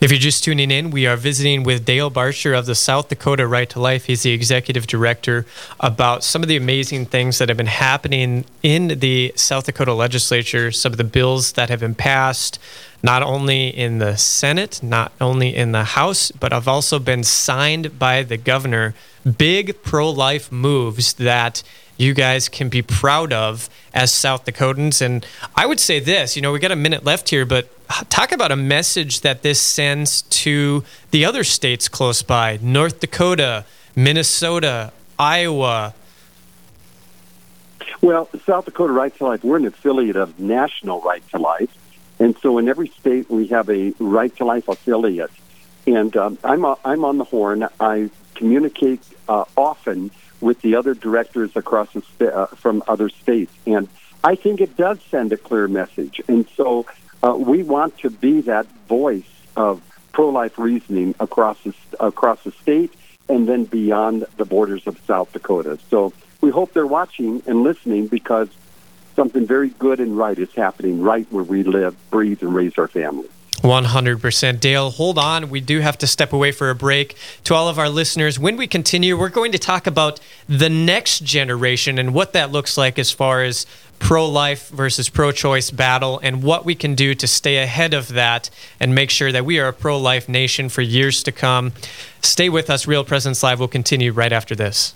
If 0.00 0.10
you're 0.10 0.20
just 0.20 0.44
tuning 0.44 0.70
in, 0.70 0.90
we 0.90 1.06
are 1.06 1.16
visiting 1.16 1.62
with 1.62 1.86
Dale 1.86 2.10
Bartscher 2.10 2.58
of 2.58 2.66
the 2.66 2.74
South 2.74 3.08
Dakota 3.08 3.46
Right 3.46 3.70
to 3.70 3.80
Life. 3.80 4.04
He's 4.04 4.22
the 4.22 4.32
executive 4.32 4.86
director 4.86 5.46
about 5.80 6.22
some 6.22 6.42
of 6.42 6.48
the 6.48 6.56
amazing 6.56 7.06
things 7.06 7.38
that 7.38 7.48
have 7.48 7.56
been 7.56 7.66
happening 7.66 8.44
in 8.62 8.98
the 8.98 9.32
South 9.34 9.64
Dakota 9.64 9.94
legislature, 9.94 10.70
some 10.72 10.92
of 10.92 10.98
the 10.98 11.04
bills 11.04 11.52
that 11.52 11.70
have 11.70 11.80
been 11.80 11.94
passed, 11.94 12.58
not 13.04 13.22
only 13.22 13.68
in 13.68 13.98
the 13.98 14.16
Senate, 14.16 14.82
not 14.82 15.12
only 15.20 15.54
in 15.54 15.72
the 15.72 15.84
House, 15.84 16.30
but 16.30 16.52
have 16.52 16.66
also 16.66 16.98
been 16.98 17.22
signed 17.22 17.98
by 17.98 18.22
the 18.22 18.38
governor. 18.38 18.94
Big 19.36 19.82
pro 19.82 20.08
life 20.08 20.50
moves 20.50 21.12
that 21.12 21.62
you 21.98 22.14
guys 22.14 22.48
can 22.48 22.70
be 22.70 22.80
proud 22.80 23.30
of 23.30 23.68
as 23.92 24.10
South 24.10 24.46
Dakotans. 24.46 25.02
And 25.02 25.26
I 25.54 25.66
would 25.66 25.80
say 25.80 26.00
this 26.00 26.34
you 26.34 26.40
know, 26.40 26.50
we 26.50 26.58
got 26.58 26.72
a 26.72 26.76
minute 26.76 27.04
left 27.04 27.28
here, 27.28 27.44
but 27.44 27.68
talk 28.08 28.32
about 28.32 28.50
a 28.50 28.56
message 28.56 29.20
that 29.20 29.42
this 29.42 29.60
sends 29.60 30.22
to 30.22 30.82
the 31.10 31.26
other 31.26 31.44
states 31.44 31.90
close 31.90 32.22
by 32.22 32.58
North 32.62 33.00
Dakota, 33.00 33.66
Minnesota, 33.94 34.94
Iowa. 35.18 35.92
Well, 38.00 38.30
South 38.46 38.64
Dakota 38.64 38.94
Right 38.94 39.14
to 39.18 39.24
Life, 39.24 39.44
we're 39.44 39.58
an 39.58 39.66
affiliate 39.66 40.16
of 40.16 40.40
National 40.40 41.02
Right 41.02 41.22
to 41.32 41.38
Life. 41.38 41.68
And 42.24 42.34
so 42.38 42.56
in 42.56 42.70
every 42.70 42.88
state, 42.88 43.28
we 43.28 43.48
have 43.48 43.68
a 43.68 43.92
Right 43.98 44.34
to 44.36 44.46
Life 44.46 44.68
affiliate. 44.68 45.30
And 45.86 46.16
um, 46.16 46.38
I'm, 46.42 46.64
a, 46.64 46.78
I'm 46.82 47.04
on 47.04 47.18
the 47.18 47.24
horn. 47.24 47.68
I 47.78 48.08
communicate 48.34 49.02
uh, 49.28 49.44
often 49.58 50.10
with 50.40 50.62
the 50.62 50.76
other 50.76 50.94
directors 50.94 51.54
across 51.54 51.92
the 51.92 52.00
st- 52.00 52.32
uh, 52.32 52.46
from 52.46 52.82
other 52.88 53.10
states. 53.10 53.52
And 53.66 53.88
I 54.24 54.36
think 54.36 54.62
it 54.62 54.74
does 54.74 55.00
send 55.10 55.34
a 55.34 55.36
clear 55.36 55.68
message. 55.68 56.22
And 56.26 56.48
so 56.56 56.86
uh, 57.22 57.36
we 57.36 57.62
want 57.62 57.98
to 57.98 58.08
be 58.08 58.40
that 58.52 58.68
voice 58.88 59.28
of 59.54 59.82
pro-life 60.12 60.58
reasoning 60.58 61.14
across 61.20 61.62
the, 61.62 61.74
across 62.00 62.42
the 62.42 62.52
state 62.52 62.94
and 63.28 63.46
then 63.46 63.66
beyond 63.66 64.24
the 64.38 64.46
borders 64.46 64.86
of 64.86 64.98
South 65.06 65.30
Dakota. 65.34 65.78
So 65.90 66.14
we 66.40 66.48
hope 66.48 66.72
they're 66.72 66.86
watching 66.86 67.42
and 67.46 67.62
listening 67.62 68.06
because 68.06 68.48
something 69.14 69.46
very 69.46 69.70
good 69.70 70.00
and 70.00 70.16
right 70.16 70.38
is 70.38 70.52
happening 70.54 71.02
right 71.02 71.26
where 71.30 71.44
we 71.44 71.62
live, 71.62 71.96
breathe, 72.10 72.42
and 72.42 72.54
raise 72.54 72.78
our 72.78 72.88
families. 72.88 73.30
100%. 73.64 74.60
Dale, 74.60 74.90
hold 74.90 75.18
on. 75.18 75.48
We 75.48 75.60
do 75.60 75.80
have 75.80 75.96
to 75.98 76.06
step 76.06 76.34
away 76.34 76.52
for 76.52 76.68
a 76.68 76.74
break. 76.74 77.16
To 77.44 77.54
all 77.54 77.68
of 77.68 77.78
our 77.78 77.88
listeners, 77.88 78.38
when 78.38 78.58
we 78.58 78.66
continue, 78.66 79.16
we're 79.16 79.30
going 79.30 79.52
to 79.52 79.58
talk 79.58 79.86
about 79.86 80.20
the 80.46 80.68
next 80.68 81.24
generation 81.24 81.98
and 81.98 82.12
what 82.12 82.34
that 82.34 82.52
looks 82.52 82.76
like 82.76 82.98
as 82.98 83.10
far 83.10 83.42
as 83.42 83.64
pro 83.98 84.28
life 84.28 84.68
versus 84.68 85.08
pro 85.08 85.32
choice 85.32 85.70
battle 85.70 86.20
and 86.22 86.42
what 86.42 86.66
we 86.66 86.74
can 86.74 86.94
do 86.94 87.14
to 87.14 87.26
stay 87.26 87.56
ahead 87.56 87.94
of 87.94 88.08
that 88.08 88.50
and 88.78 88.94
make 88.94 89.08
sure 89.08 89.32
that 89.32 89.46
we 89.46 89.58
are 89.58 89.68
a 89.68 89.72
pro 89.72 89.98
life 89.98 90.28
nation 90.28 90.68
for 90.68 90.82
years 90.82 91.22
to 91.22 91.32
come. 91.32 91.72
Stay 92.20 92.50
with 92.50 92.68
us. 92.68 92.86
Real 92.86 93.04
Presence 93.04 93.42
Live 93.42 93.60
will 93.60 93.68
continue 93.68 94.12
right 94.12 94.32
after 94.32 94.54
this. 94.54 94.94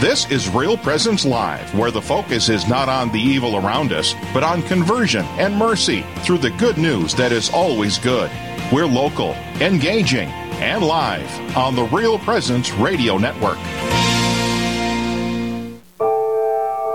This 0.00 0.30
is 0.30 0.48
Real 0.48 0.76
Presence 0.76 1.24
Live, 1.24 1.72
where 1.74 1.92
the 1.92 2.02
focus 2.02 2.48
is 2.48 2.68
not 2.68 2.88
on 2.88 3.10
the 3.12 3.20
evil 3.20 3.56
around 3.56 3.92
us, 3.92 4.12
but 4.34 4.42
on 4.42 4.60
conversion 4.62 5.24
and 5.38 5.56
mercy 5.56 6.04
through 6.24 6.38
the 6.38 6.50
good 6.50 6.76
news 6.76 7.14
that 7.14 7.32
is 7.32 7.48
always 7.50 7.96
good. 7.98 8.30
We're 8.72 8.86
local, 8.86 9.30
engaging, 9.60 10.28
and 10.60 10.84
live 10.84 11.56
on 11.56 11.76
the 11.76 11.84
Real 11.84 12.18
Presence 12.18 12.72
Radio 12.72 13.18
Network. 13.18 13.58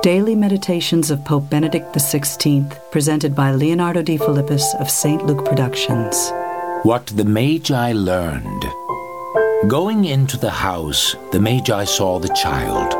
Daily 0.04 0.36
Meditations 0.36 1.10
of 1.10 1.24
Pope 1.26 1.50
Benedict 1.50 1.96
XVI, 1.96 2.92
presented 2.92 3.34
by 3.34 3.52
Leonardo 3.52 4.04
Defilippis 4.04 4.76
of 4.80 4.90
St. 4.90 5.26
Luke 5.26 5.46
Productions. 5.46 6.32
What 6.84 7.08
the 7.08 7.26
Magi 7.26 7.94
learned. 7.94 8.79
Going 9.68 10.06
into 10.06 10.38
the 10.38 10.50
house, 10.50 11.18
the 11.34 11.40
Magi 11.42 11.84
saw 11.84 12.18
the 12.18 12.34
child. 12.34 12.94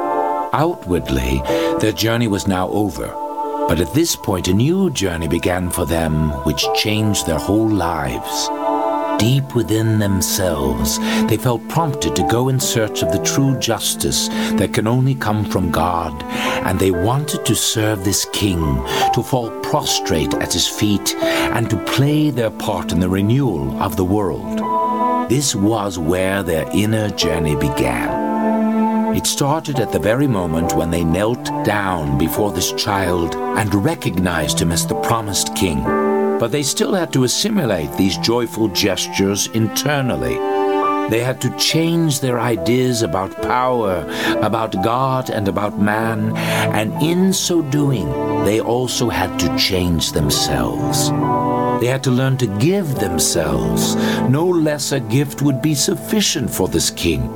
Outwardly, 0.52 1.42
their 1.80 1.94
journey 1.94 2.28
was 2.28 2.50
now 2.50 2.68
over. 2.68 3.08
But 3.70 3.80
at 3.80 3.94
this 3.94 4.18
point, 4.18 4.50
a 4.50 4.54
new 4.54 4.90
journey 4.90 5.30
began 5.30 5.70
for 5.70 5.86
them, 5.86 6.32
which 6.44 6.66
changed 6.76 7.26
their 7.26 7.38
whole 7.38 7.70
lives. 7.70 8.50
Deep 9.20 9.56
within 9.56 10.00
themselves, 10.00 11.00
they 11.30 11.38
felt 11.38 11.66
prompted 11.70 12.14
to 12.18 12.28
go 12.28 12.50
in 12.50 12.60
search 12.60 13.04
of 13.04 13.14
the 13.14 13.24
true 13.24 13.58
justice 13.60 14.28
that 14.58 14.74
can 14.74 14.86
only 14.86 15.16
come 15.16 15.46
from 15.46 15.72
God, 15.72 16.22
and 16.66 16.78
they 16.78 16.92
wanted 16.92 17.46
to 17.46 17.56
serve 17.56 18.04
this 18.04 18.26
king, 18.34 18.60
to 19.14 19.24
fall 19.24 19.50
prostrate 19.62 20.34
at 20.36 20.52
his 20.52 20.68
feet, 20.68 21.16
and 21.16 21.70
to 21.70 21.78
play 21.86 22.32
their 22.32 22.52
part 22.52 22.92
in 22.92 23.00
the 23.00 23.10
renewal 23.10 23.82
of 23.82 23.96
the 23.96 24.06
world. 24.06 24.59
This 25.30 25.54
was 25.54 26.00
where 26.00 26.42
their 26.42 26.68
inner 26.74 27.12
journey 27.12 27.56
began. 27.56 29.16
It 29.16 29.28
started 29.28 29.80
at 29.80 29.92
the 29.92 30.00
very 30.00 30.26
moment 30.26 30.74
when 30.74 30.90
they 30.90 31.04
knelt 31.04 31.46
down 31.64 32.18
before 32.18 32.52
this 32.52 32.72
child 32.74 33.36
and 33.36 33.86
recognized 33.86 34.60
him 34.60 34.72
as 34.72 34.88
the 34.88 35.00
promised 35.02 35.56
king. 35.56 35.84
But 36.40 36.52
they 36.52 36.64
still 36.64 36.96
had 36.96 37.14
to 37.14 37.26
assimilate 37.26 37.94
these 37.94 38.18
joyful 38.18 38.70
gestures 38.70 39.46
internally. 39.54 40.34
They 41.12 41.20
had 41.24 41.40
to 41.42 41.56
change 41.58 42.22
their 42.22 42.40
ideas 42.40 43.04
about 43.04 43.40
power, 43.44 44.08
about 44.42 44.84
God, 44.84 45.30
and 45.30 45.48
about 45.48 45.80
man, 45.80 46.36
and 46.74 46.92
in 47.04 47.34
so 47.34 47.62
doing, 47.62 48.10
they 48.46 48.62
also 48.62 49.10
had 49.10 49.38
to 49.42 49.58
change 49.58 50.12
themselves. 50.12 51.12
They 51.80 51.88
had 51.88 52.04
to 52.04 52.12
learn 52.12 52.38
to 52.38 52.48
give 52.60 52.96
themselves. 52.96 53.96
No 54.30 54.46
lesser 54.46 55.00
gift 55.00 55.42
would 55.42 55.62
be 55.62 55.76
sufficient 55.76 56.50
for 56.50 56.68
this 56.68 56.90
king. 56.90 57.28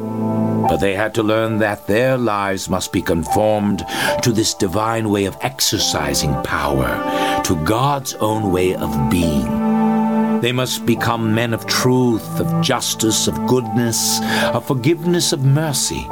But 0.67 0.77
they 0.77 0.95
had 0.95 1.13
to 1.15 1.23
learn 1.23 1.59
that 1.59 1.87
their 1.87 2.17
lives 2.17 2.69
must 2.69 2.91
be 2.91 3.01
conformed 3.01 3.85
to 4.21 4.31
this 4.31 4.53
divine 4.53 5.09
way 5.09 5.25
of 5.25 5.37
exercising 5.41 6.33
power, 6.43 7.41
to 7.43 7.55
God's 7.63 8.15
own 8.15 8.51
way 8.51 8.75
of 8.75 9.09
being. 9.09 10.41
They 10.41 10.51
must 10.51 10.85
become 10.85 11.33
men 11.33 11.53
of 11.53 11.65
truth, 11.65 12.39
of 12.39 12.61
justice, 12.61 13.27
of 13.27 13.47
goodness, 13.47 14.19
of 14.53 14.67
forgiveness, 14.67 15.31
of 15.31 15.45
mercy. 15.45 16.05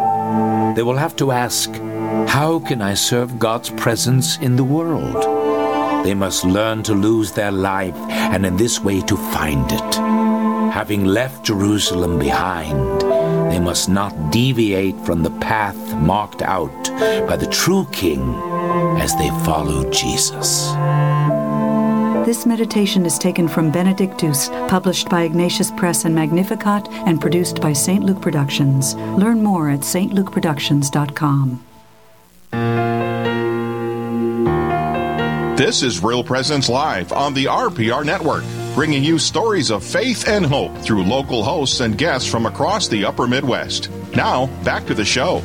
They 0.76 0.84
will 0.84 0.98
have 0.98 1.18
to 1.18 1.32
ask, 1.32 1.70
How 2.30 2.60
can 2.66 2.82
I 2.82 2.94
serve 2.94 3.40
God's 3.40 3.72
presence 3.72 4.38
in 4.38 4.56
the 4.56 4.64
world? 4.64 5.41
They 6.04 6.14
must 6.14 6.44
learn 6.44 6.84
to 6.84 6.94
lose 6.94 7.32
their 7.32 7.52
life 7.52 7.96
and 8.10 8.46
in 8.46 8.58
this 8.58 8.80
way 8.80 9.02
to 9.02 9.16
find 9.16 9.72
it. 9.72 9.96
Having 10.74 11.06
left 11.06 11.46
Jerusalem 11.46 12.18
behind, 12.18 13.02
they 13.52 13.60
must 13.60 13.90
not 13.90 14.32
deviate 14.32 15.00
from 15.06 15.22
the 15.22 15.32
path 15.40 15.78
marked 15.96 16.42
out 16.42 16.72
by 17.28 17.36
the 17.36 17.48
true 17.48 17.86
King 17.92 18.34
as 19.00 19.16
they 19.18 19.30
follow 19.46 19.90
Jesus. 19.92 20.72
This 22.26 22.46
meditation 22.46 23.06
is 23.06 23.18
taken 23.18 23.48
from 23.48 23.72
Benedictus, 23.72 24.50
published 24.70 25.10
by 25.10 25.24
Ignatius 25.24 25.72
Press 25.72 26.06
and 26.06 26.16
Magnificat, 26.16 26.88
and 27.08 27.20
produced 27.20 27.60
by 27.60 27.74
St. 27.74 28.04
Luke 28.04 28.22
Productions. 28.22 28.96
Learn 28.96 29.44
more 29.44 29.70
at 29.70 29.80
stlukeproductions.com. 29.82 31.66
This 35.62 35.84
is 35.84 36.04
Real 36.04 36.24
Presence 36.24 36.70
Live 36.70 37.14
on 37.14 37.36
the 37.36 37.46
RPR 37.46 38.04
Network, 38.04 38.44
bringing 38.74 39.04
you 39.04 39.20
stories 39.20 39.70
of 39.70 39.84
faith 39.84 40.28
and 40.28 40.44
hope 40.44 40.76
through 40.80 41.04
local 41.04 41.44
hosts 41.44 41.82
and 41.82 41.96
guests 41.96 42.28
from 42.28 42.48
across 42.48 42.88
the 42.88 43.06
upper 43.06 43.28
Midwest. 43.28 43.92
Now, 44.16 44.48
back 44.64 44.88
to 44.88 44.96
the 44.96 45.06
show. 45.06 45.44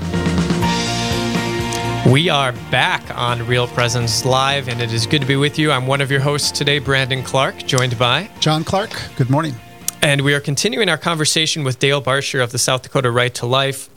We 2.11 2.31
are 2.31 2.53
back 2.71 3.15
on 3.15 3.47
Real 3.47 3.67
Presence 3.67 4.25
Live, 4.25 4.69
and 4.71 4.81
it 4.81 4.91
is 4.91 5.07
good 5.07 5.21
to 5.21 5.27
be 5.27 5.37
with 5.37 5.59
you. 5.59 5.71
I'm 5.71 5.87
one 5.87 6.01
of 6.01 6.11
your 6.11 6.21
hosts 6.21 6.51
today, 6.51 6.79
Brandon 6.79 7.23
Clark, 7.23 7.67
joined 7.67 7.99
by 7.99 8.31
John 8.41 8.65
Clark. 8.65 8.99
Good 9.17 9.29
morning. 9.29 9.55
And 10.01 10.23
we 10.23 10.33
are 10.33 10.41
continuing 10.41 10.89
our 10.89 10.97
conversation 10.97 11.63
with 11.63 11.79
Dale 11.79 12.01
Bartscher 12.01 12.43
of 12.43 12.53
the 12.53 12.59
South 12.59 12.81
Dakota 12.81 13.11
Right 13.11 13.35
to 13.35 13.45
Life. 13.45 13.91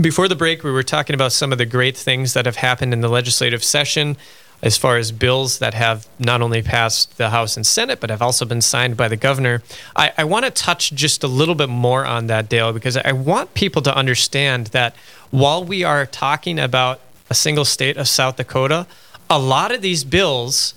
Before 0.00 0.28
the 0.28 0.36
break, 0.36 0.62
we 0.62 0.70
were 0.70 0.84
talking 0.84 1.14
about 1.14 1.32
some 1.32 1.50
of 1.50 1.58
the 1.58 1.66
great 1.66 1.96
things 1.96 2.34
that 2.34 2.46
have 2.46 2.54
happened 2.54 2.92
in 2.92 3.00
the 3.00 3.08
legislative 3.08 3.64
session 3.64 4.16
as 4.60 4.76
far 4.76 4.96
as 4.96 5.12
bills 5.12 5.60
that 5.60 5.74
have 5.74 6.08
not 6.18 6.42
only 6.42 6.62
passed 6.62 7.16
the 7.16 7.30
House 7.30 7.56
and 7.56 7.66
Senate, 7.66 8.00
but 8.00 8.10
have 8.10 8.20
also 8.20 8.44
been 8.44 8.60
signed 8.60 8.96
by 8.96 9.06
the 9.06 9.16
governor. 9.16 9.62
I, 9.94 10.12
I 10.18 10.24
want 10.24 10.46
to 10.46 10.50
touch 10.50 10.92
just 10.92 11.22
a 11.22 11.28
little 11.28 11.54
bit 11.54 11.68
more 11.68 12.04
on 12.04 12.26
that, 12.26 12.48
Dale, 12.48 12.72
because 12.72 12.96
I 12.96 13.12
want 13.12 13.54
people 13.54 13.82
to 13.82 13.94
understand 13.94 14.68
that 14.68 14.96
while 15.30 15.64
we 15.64 15.84
are 15.84 16.06
talking 16.06 16.58
about 16.58 17.00
a 17.30 17.34
single 17.34 17.64
state 17.64 17.96
of 17.96 18.08
South 18.08 18.36
Dakota, 18.36 18.86
a 19.30 19.38
lot 19.38 19.72
of 19.72 19.80
these 19.80 20.02
bills 20.02 20.74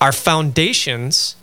are 0.00 0.12
foundations 0.12 1.36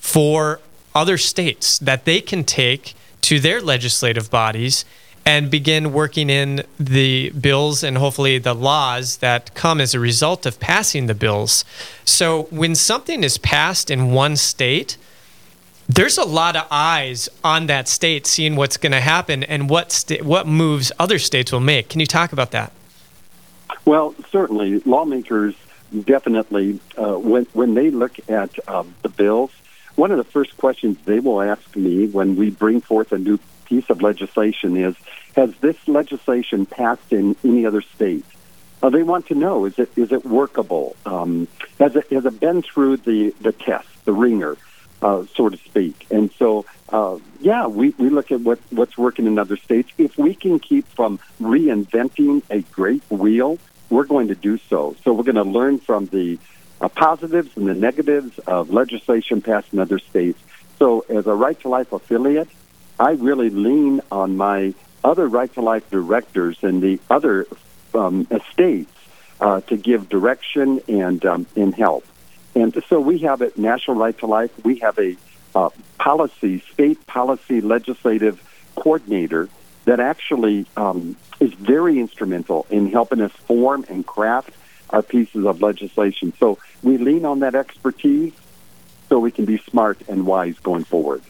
for 0.00 0.60
other 0.94 1.18
states 1.18 1.78
that 1.78 2.04
they 2.04 2.20
can 2.20 2.44
take 2.44 2.94
to 3.22 3.38
their 3.38 3.60
legislative 3.60 4.30
bodies 4.30 4.84
and 5.24 5.50
begin 5.50 5.92
working 5.92 6.28
in 6.28 6.64
the 6.78 7.30
bills 7.30 7.82
and 7.84 7.98
hopefully 7.98 8.38
the 8.38 8.54
laws 8.54 9.18
that 9.18 9.54
come 9.54 9.80
as 9.80 9.94
a 9.94 10.00
result 10.00 10.46
of 10.46 10.58
passing 10.58 11.06
the 11.06 11.14
bills. 11.14 11.64
So 12.04 12.44
when 12.44 12.74
something 12.74 13.22
is 13.22 13.38
passed 13.38 13.90
in 13.90 14.12
one 14.12 14.36
state, 14.36 14.96
there's 15.88 16.18
a 16.18 16.24
lot 16.24 16.56
of 16.56 16.66
eyes 16.70 17.28
on 17.44 17.66
that 17.66 17.88
state 17.88 18.26
seeing 18.26 18.56
what's 18.56 18.76
going 18.76 18.92
to 18.92 19.00
happen 19.00 19.44
and 19.44 19.68
what 19.68 20.04
what 20.22 20.46
moves 20.46 20.90
other 20.98 21.18
states 21.18 21.52
will 21.52 21.60
make. 21.60 21.88
Can 21.88 22.00
you 22.00 22.06
talk 22.06 22.32
about 22.32 22.50
that? 22.52 22.72
Well, 23.84 24.14
certainly, 24.30 24.80
lawmakers 24.80 25.54
definitely 26.04 26.80
uh, 26.96 27.14
when 27.14 27.46
when 27.52 27.74
they 27.74 27.90
look 27.90 28.16
at 28.28 28.50
um, 28.68 28.94
the 29.02 29.08
bills, 29.08 29.50
one 29.96 30.10
of 30.10 30.18
the 30.18 30.24
first 30.24 30.56
questions 30.56 30.98
they 31.04 31.20
will 31.20 31.42
ask 31.42 31.76
me 31.76 32.06
when 32.06 32.36
we 32.36 32.50
bring 32.50 32.80
forth 32.80 33.12
a 33.12 33.18
new 33.18 33.38
piece 33.72 33.88
of 33.88 34.02
legislation 34.02 34.76
is, 34.76 34.94
has 35.34 35.50
this 35.62 35.76
legislation 35.88 36.66
passed 36.66 37.10
in 37.10 37.34
any 37.42 37.64
other 37.64 37.80
state? 37.80 38.24
Uh, 38.82 38.90
they 38.90 39.02
want 39.02 39.26
to 39.28 39.34
know 39.34 39.64
is 39.64 39.78
it 39.78 39.90
is 39.96 40.12
it 40.12 40.26
workable? 40.26 40.94
Um, 41.06 41.48
has 41.78 41.96
it 41.96 42.06
has 42.10 42.26
it 42.26 42.38
been 42.38 42.60
through 42.60 42.98
the 42.98 43.34
the 43.40 43.52
test, 43.52 43.88
the 44.04 44.12
ringer, 44.12 44.58
uh, 45.00 45.24
so 45.34 45.48
to 45.48 45.56
speak? 45.56 46.06
And 46.10 46.30
so, 46.32 46.66
uh, 46.90 47.16
yeah, 47.40 47.66
we, 47.66 47.90
we 47.90 48.10
look 48.10 48.30
at 48.30 48.40
what 48.40 48.58
what's 48.70 48.98
working 48.98 49.26
in 49.26 49.38
other 49.38 49.56
states. 49.56 49.90
If 49.96 50.18
we 50.18 50.34
can 50.34 50.58
keep 50.58 50.86
from 50.88 51.18
reinventing 51.40 52.42
a 52.50 52.60
great 52.78 53.04
wheel, 53.08 53.58
we're 53.88 54.10
going 54.14 54.28
to 54.28 54.34
do 54.34 54.58
so. 54.58 54.96
So 55.02 55.14
we're 55.14 55.30
going 55.32 55.44
to 55.46 55.50
learn 55.58 55.78
from 55.78 56.06
the 56.06 56.38
uh, 56.80 56.88
positives 56.88 57.56
and 57.56 57.66
the 57.68 57.74
negatives 57.74 58.38
of 58.40 58.70
legislation 58.70 59.40
passed 59.40 59.72
in 59.72 59.78
other 59.78 60.00
states. 60.00 60.40
So, 60.78 61.06
as 61.08 61.26
a 61.26 61.34
Right 61.34 61.58
to 61.60 61.68
Life 61.68 61.92
affiliate, 61.92 62.48
I 62.98 63.12
really 63.12 63.50
lean 63.50 64.00
on 64.10 64.36
my 64.36 64.74
other 65.04 65.26
Right 65.26 65.52
to 65.54 65.60
Life 65.60 65.88
directors 65.90 66.58
and 66.62 66.82
the 66.82 67.00
other 67.10 67.46
um, 67.94 68.26
estates 68.30 68.92
uh, 69.40 69.60
to 69.62 69.76
give 69.76 70.08
direction 70.08 70.80
and 70.88 71.24
um, 71.24 71.46
and 71.56 71.74
help. 71.74 72.06
And 72.54 72.82
so 72.88 73.00
we 73.00 73.18
have 73.20 73.42
at 73.42 73.56
National 73.58 73.96
Right 73.96 74.16
to 74.18 74.26
Life, 74.26 74.50
we 74.64 74.76
have 74.80 74.98
a 74.98 75.16
uh, 75.54 75.70
policy, 75.98 76.60
state 76.72 77.06
policy 77.06 77.60
legislative 77.60 78.42
coordinator 78.76 79.48
that 79.84 80.00
actually 80.00 80.66
um, 80.76 81.16
is 81.40 81.52
very 81.54 81.98
instrumental 81.98 82.66
in 82.70 82.90
helping 82.90 83.20
us 83.20 83.32
form 83.32 83.84
and 83.88 84.06
craft 84.06 84.50
our 84.90 85.02
pieces 85.02 85.44
of 85.44 85.60
legislation. 85.62 86.32
So 86.38 86.58
we 86.82 86.98
lean 86.98 87.24
on 87.24 87.40
that 87.40 87.54
expertise 87.54 88.34
so 89.08 89.18
we 89.18 89.30
can 89.30 89.44
be 89.44 89.58
smart 89.58 90.00
and 90.08 90.26
wise 90.26 90.58
going 90.58 90.84
forward. 90.84 91.22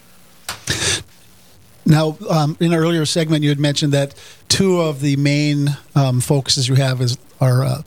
Now, 1.85 2.17
um, 2.29 2.55
in 2.59 2.71
an 2.71 2.79
earlier 2.79 3.05
segment, 3.05 3.43
you 3.43 3.49
had 3.49 3.59
mentioned 3.59 3.93
that 3.93 4.15
two 4.47 4.79
of 4.79 5.01
the 5.01 5.15
main 5.17 5.77
um, 5.95 6.21
focuses 6.21 6.67
you 6.67 6.75
have 6.75 7.01
is 7.01 7.17
are 7.41 7.63
uh, 7.63 7.81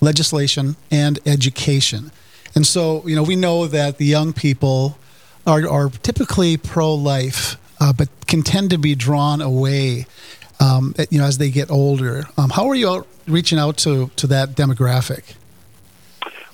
legislation 0.00 0.76
and 0.90 1.18
education. 1.24 2.10
And 2.54 2.66
so, 2.66 3.06
you 3.06 3.14
know, 3.14 3.22
we 3.22 3.36
know 3.36 3.66
that 3.66 3.98
the 3.98 4.06
young 4.06 4.32
people 4.32 4.98
are, 5.46 5.68
are 5.68 5.88
typically 5.90 6.56
pro-life, 6.56 7.56
uh, 7.80 7.92
but 7.92 8.08
can 8.26 8.42
tend 8.42 8.70
to 8.70 8.78
be 8.78 8.94
drawn 8.94 9.40
away, 9.40 10.06
um, 10.58 10.94
you 11.10 11.18
know, 11.18 11.24
as 11.24 11.38
they 11.38 11.50
get 11.50 11.70
older. 11.70 12.24
Um, 12.36 12.50
how 12.50 12.68
are 12.68 12.74
you 12.74 12.88
out 12.88 13.06
reaching 13.26 13.58
out 13.58 13.76
to, 13.78 14.10
to 14.16 14.26
that 14.26 14.50
demographic? 14.50 15.34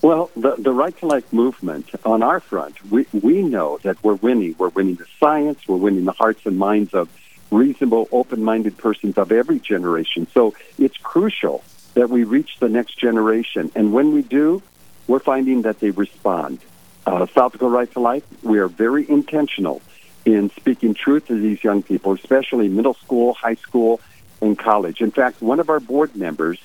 Well, 0.05 0.31
the, 0.37 0.55
the 0.59 0.71
Right 0.71 0.95
to 0.99 1.07
Life 1.07 1.33
movement 1.33 1.89
on 2.05 2.23
our 2.23 2.39
front, 2.39 2.77
we, 2.91 3.07
we 3.15 3.41
know 3.41 3.79
that 3.85 4.05
we're 4.05 4.17
winning. 4.17 4.55
We're 4.59 4.69
winning 4.69 4.97
the 4.97 5.07
science, 5.19 5.67
we're 5.67 5.79
winning 5.79 6.05
the 6.05 6.13
hearts 6.13 6.45
and 6.45 6.59
minds 6.59 6.93
of 6.93 7.09
reasonable, 7.51 8.09
open 8.13 8.45
minded 8.45 8.77
persons 8.77 9.17
of 9.17 9.33
every 9.33 9.61
generation. 9.61 10.27
So 10.35 10.53
it's 10.79 10.99
crucial 10.99 11.65
that 11.95 12.11
we 12.11 12.25
reach 12.25 12.59
the 12.59 12.69
next 12.69 12.99
generation. 12.99 13.73
And 13.75 13.95
when 13.95 14.13
we 14.13 14.21
do, 14.21 14.63
we're 15.07 15.21
finding 15.21 15.63
that 15.63 15.81
they 15.81 15.91
respond. 15.91 16.59
Uh, 17.07 17.25
South 17.29 17.53
Dakota 17.53 17.71
Right 17.71 17.91
to 17.93 18.01
Life, 18.01 18.25
we 18.43 18.59
are 18.59 18.69
very 18.69 19.09
intentional 19.09 19.81
in 20.27 20.51
speaking 20.51 20.93
truth 20.93 21.29
to 21.29 21.41
these 21.41 21.65
young 21.65 21.83
people, 21.83 22.13
especially 22.13 22.69
middle 22.69 22.93
school, 22.93 23.33
high 23.33 23.55
school, 23.55 24.03
and 24.43 24.59
college. 24.59 25.01
In 25.01 25.13
fact, 25.13 25.41
one 25.41 25.61
of 25.61 25.71
our 25.71 25.81
board 25.81 26.15
members 26.15 26.61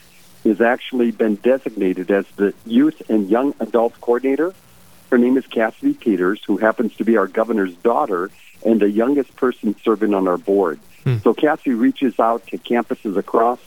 has 0.45 0.62
actually 0.62 1.12
been 1.12 1.36
designated 1.36 2.12
as 2.12 2.25
the 2.36 2.54
Youth 2.65 3.10
and 3.10 3.30
Young 3.30 3.54
Adult 3.60 3.99
Coordinator. 4.02 4.54
Her 5.10 5.17
name 5.17 5.38
is 5.38 5.45
Kassidy 5.45 5.99
Peters, 5.99 6.41
who 6.45 6.58
happens 6.58 6.95
to 6.97 7.04
be 7.04 7.17
our 7.17 7.28
governor's 7.28 7.75
daughter 7.75 8.30
and 8.65 8.80
the 8.80 8.89
youngest 8.89 9.36
person 9.36 9.75
serving 9.84 10.13
on 10.13 10.28
our 10.28 10.38
board. 10.38 10.80
Hmm. 11.04 11.17
So 11.17 11.34
Cassie 11.34 11.71
reaches 11.71 12.19
out 12.19 12.45
to 12.47 12.58
campuses 12.58 13.17
across 13.17 13.60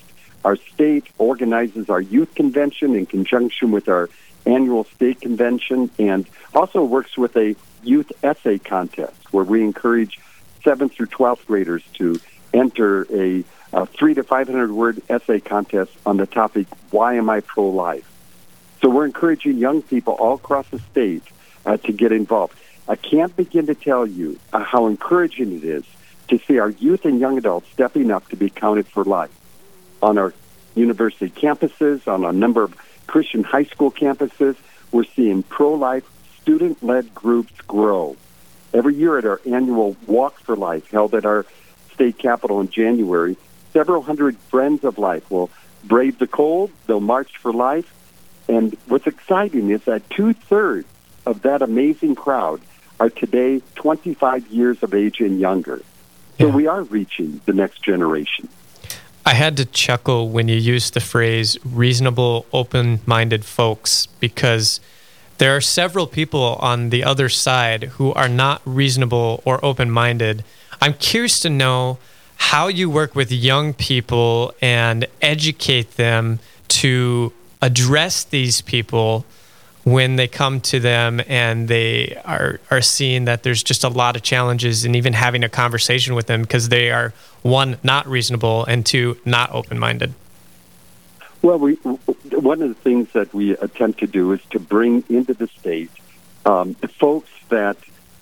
our 0.45 0.57
state, 0.57 1.07
organizes 1.19 1.89
our 1.89 2.01
youth 2.01 2.35
convention 2.35 2.95
in 2.95 3.07
conjunction 3.07 3.71
with 3.71 3.89
our 3.89 4.11
annual 4.45 4.85
state 4.85 5.21
convention, 5.21 5.91
and 5.99 6.27
also 6.55 6.85
works 6.85 7.17
with 7.17 7.37
a 7.37 7.55
youth 7.83 8.13
essay 8.23 8.59
contest 8.59 9.33
where 9.33 9.45
we 9.45 9.63
encourage 9.63 10.19
7th 10.65 10.93
through 10.93 11.07
12th 11.07 11.47
graders 11.47 11.83
to 11.95 12.21
enter 12.53 13.07
a 13.13 13.45
a 13.73 13.87
three 13.87 14.15
to 14.15 14.23
500 14.23 14.71
word 14.71 15.03
essay 15.09 15.41
contest 15.41 15.93
on 16.05 16.17
the 16.17 16.27
topic, 16.27 16.67
Why 16.91 17.15
Am 17.15 17.31
I 17.31 17.41
Pro 17.41 17.71
Life? 17.71 18.09
So 18.81 18.91
we're 18.91 19.07
encouraging 19.07 19.59
young 19.59 19.83
people 19.83 20.15
all 20.15 20.35
across 20.35 20.69
the 20.69 20.79
state 20.91 21.23
uh, 21.65 21.77
to 21.79 21.93
get 21.93 22.13
involved. 22.13 22.55
I 22.89 22.97
can't 22.97 23.35
begin 23.37 23.67
to 23.67 23.75
tell 23.75 24.07
you 24.07 24.39
uh, 24.53 24.63
how 24.63 24.87
encouraging 24.87 25.57
it 25.57 25.65
is 25.65 25.85
to 26.29 26.39
see 26.39 26.59
our 26.59 26.71
youth 26.71 27.05
and 27.05 27.21
young 27.21 27.39
adults 27.39 27.69
stepping 27.73 28.11
up 28.11 28.29
to 28.31 28.37
be 28.37 28.51
counted 28.51 28.87
for 28.89 29.05
life 29.05 29.31
on 30.03 30.19
our 30.19 30.35
university 30.75 31.31
campuses, 31.31 32.09
on 32.09 32.25
a 32.25 32.33
number 32.33 32.63
of 32.63 32.77
Christian 33.07 33.45
high 33.45 33.65
school 33.65 33.91
campuses. 33.91 34.57
We're 34.91 35.05
seeing 35.05 35.43
pro 35.43 35.75
life 35.75 36.05
student 36.41 36.83
led 36.83 37.15
groups 37.15 37.53
grow. 37.63 38.17
Every 38.75 38.95
year 38.95 39.19
at 39.19 39.25
our 39.25 39.41
annual 39.47 39.97
Walk 40.07 40.41
for 40.41 40.57
Life 40.57 40.91
held 40.91 41.15
at 41.15 41.25
our 41.25 41.47
state 41.95 42.19
capitol 42.19 42.61
in 42.61 42.69
January, 42.69 43.37
several 43.73 44.03
hundred 44.03 44.37
friends 44.37 44.85
of 44.85 44.99
life 44.99 45.31
will 45.31 45.51
brave 45.85 46.19
the 46.19 46.27
cold, 46.27 46.71
they'll 46.87 47.01
march 47.01 47.37
for 47.39 47.53
life. 47.53 47.93
And 48.49 48.77
what's 48.87 49.07
exciting 49.07 49.71
is 49.71 49.85
that 49.85 50.09
two 50.11 50.33
thirds 50.33 50.87
of 51.27 51.43
that 51.43 51.63
amazing 51.63 52.15
crowd 52.15 52.61
are 53.01 53.11
today 53.11 53.63
25 53.75 54.49
years 54.49 54.83
of 54.83 54.95
age 54.95 55.21
and 55.21 55.41
younger. 55.41 55.83
So 56.39 56.49
yeah. 56.49 56.55
we 56.55 56.67
are 56.67 56.83
reaching 56.83 57.41
the 57.47 57.53
next 57.53 57.83
generation. 57.83 58.49
I 59.25 59.35
had 59.35 59.57
to 59.59 59.65
chuckle 59.65 60.29
when 60.29 60.49
you 60.49 60.57
used 60.57 60.95
the 60.95 61.01
phrase 61.01 61.57
reasonable, 61.65 62.47
open 62.53 63.01
minded 63.07 63.45
folks 63.45 64.07
because 64.07 64.81
there 65.39 65.57
are 65.57 65.61
several 65.61 66.07
people 66.07 66.57
on 66.61 66.91
the 66.91 67.05
other 67.05 67.29
side 67.29 67.85
who 67.95 68.13
are 68.15 68.29
not 68.29 68.63
reasonable 68.65 69.41
or 69.45 69.65
open 69.65 69.91
minded. 69.91 70.45
I'm 70.81 70.95
curious 70.95 71.39
to 71.41 71.51
know 71.51 71.99
how 72.43 72.67
you 72.67 72.91
work 72.91 73.15
with 73.15 73.31
young 73.31 73.73
people 73.73 74.53
and 74.61 75.07
educate 75.23 75.93
them 75.93 76.41
to 76.67 77.33
address 77.63 78.25
these 78.25 78.61
people 78.61 79.25
when 79.85 80.17
they 80.17 80.27
come 80.27 80.61
to 80.61 80.81
them 80.81 81.21
and 81.29 81.69
they 81.69 82.21
are 82.25 82.59
are 82.69 82.83
seeing 82.83 83.27
that 83.27 83.45
there's 83.45 83.63
just 83.63 83.85
a 83.85 83.89
lot 83.89 84.17
of 84.17 84.23
challenges 84.23 84.85
and 84.85 84.97
even 84.97 85.13
having 85.13 85.45
a 85.45 85.49
conversation 85.49 86.17
with 86.17 86.27
them 86.27 86.43
because 86.43 86.69
they 86.69 86.91
are 86.91 87.15
one 87.43 87.79
not 87.85 88.07
reasonable 88.09 88.65
and 88.65 88.85
two 88.85 89.17
not 89.25 89.49
open 89.53 89.79
minded 89.79 90.13
well 91.43 91.59
we 91.59 91.75
one 91.75 92.61
of 92.61 92.69
the 92.69 92.81
things 92.83 93.09
that 93.13 93.33
we 93.33 93.53
attempt 93.59 94.01
to 94.01 94.07
do 94.09 94.33
is 94.33 94.41
to 94.51 94.59
bring 94.59 95.05
into 95.09 95.33
the 95.33 95.47
state 95.47 95.93
um, 96.45 96.75
folks 96.75 97.31
that 97.51 97.77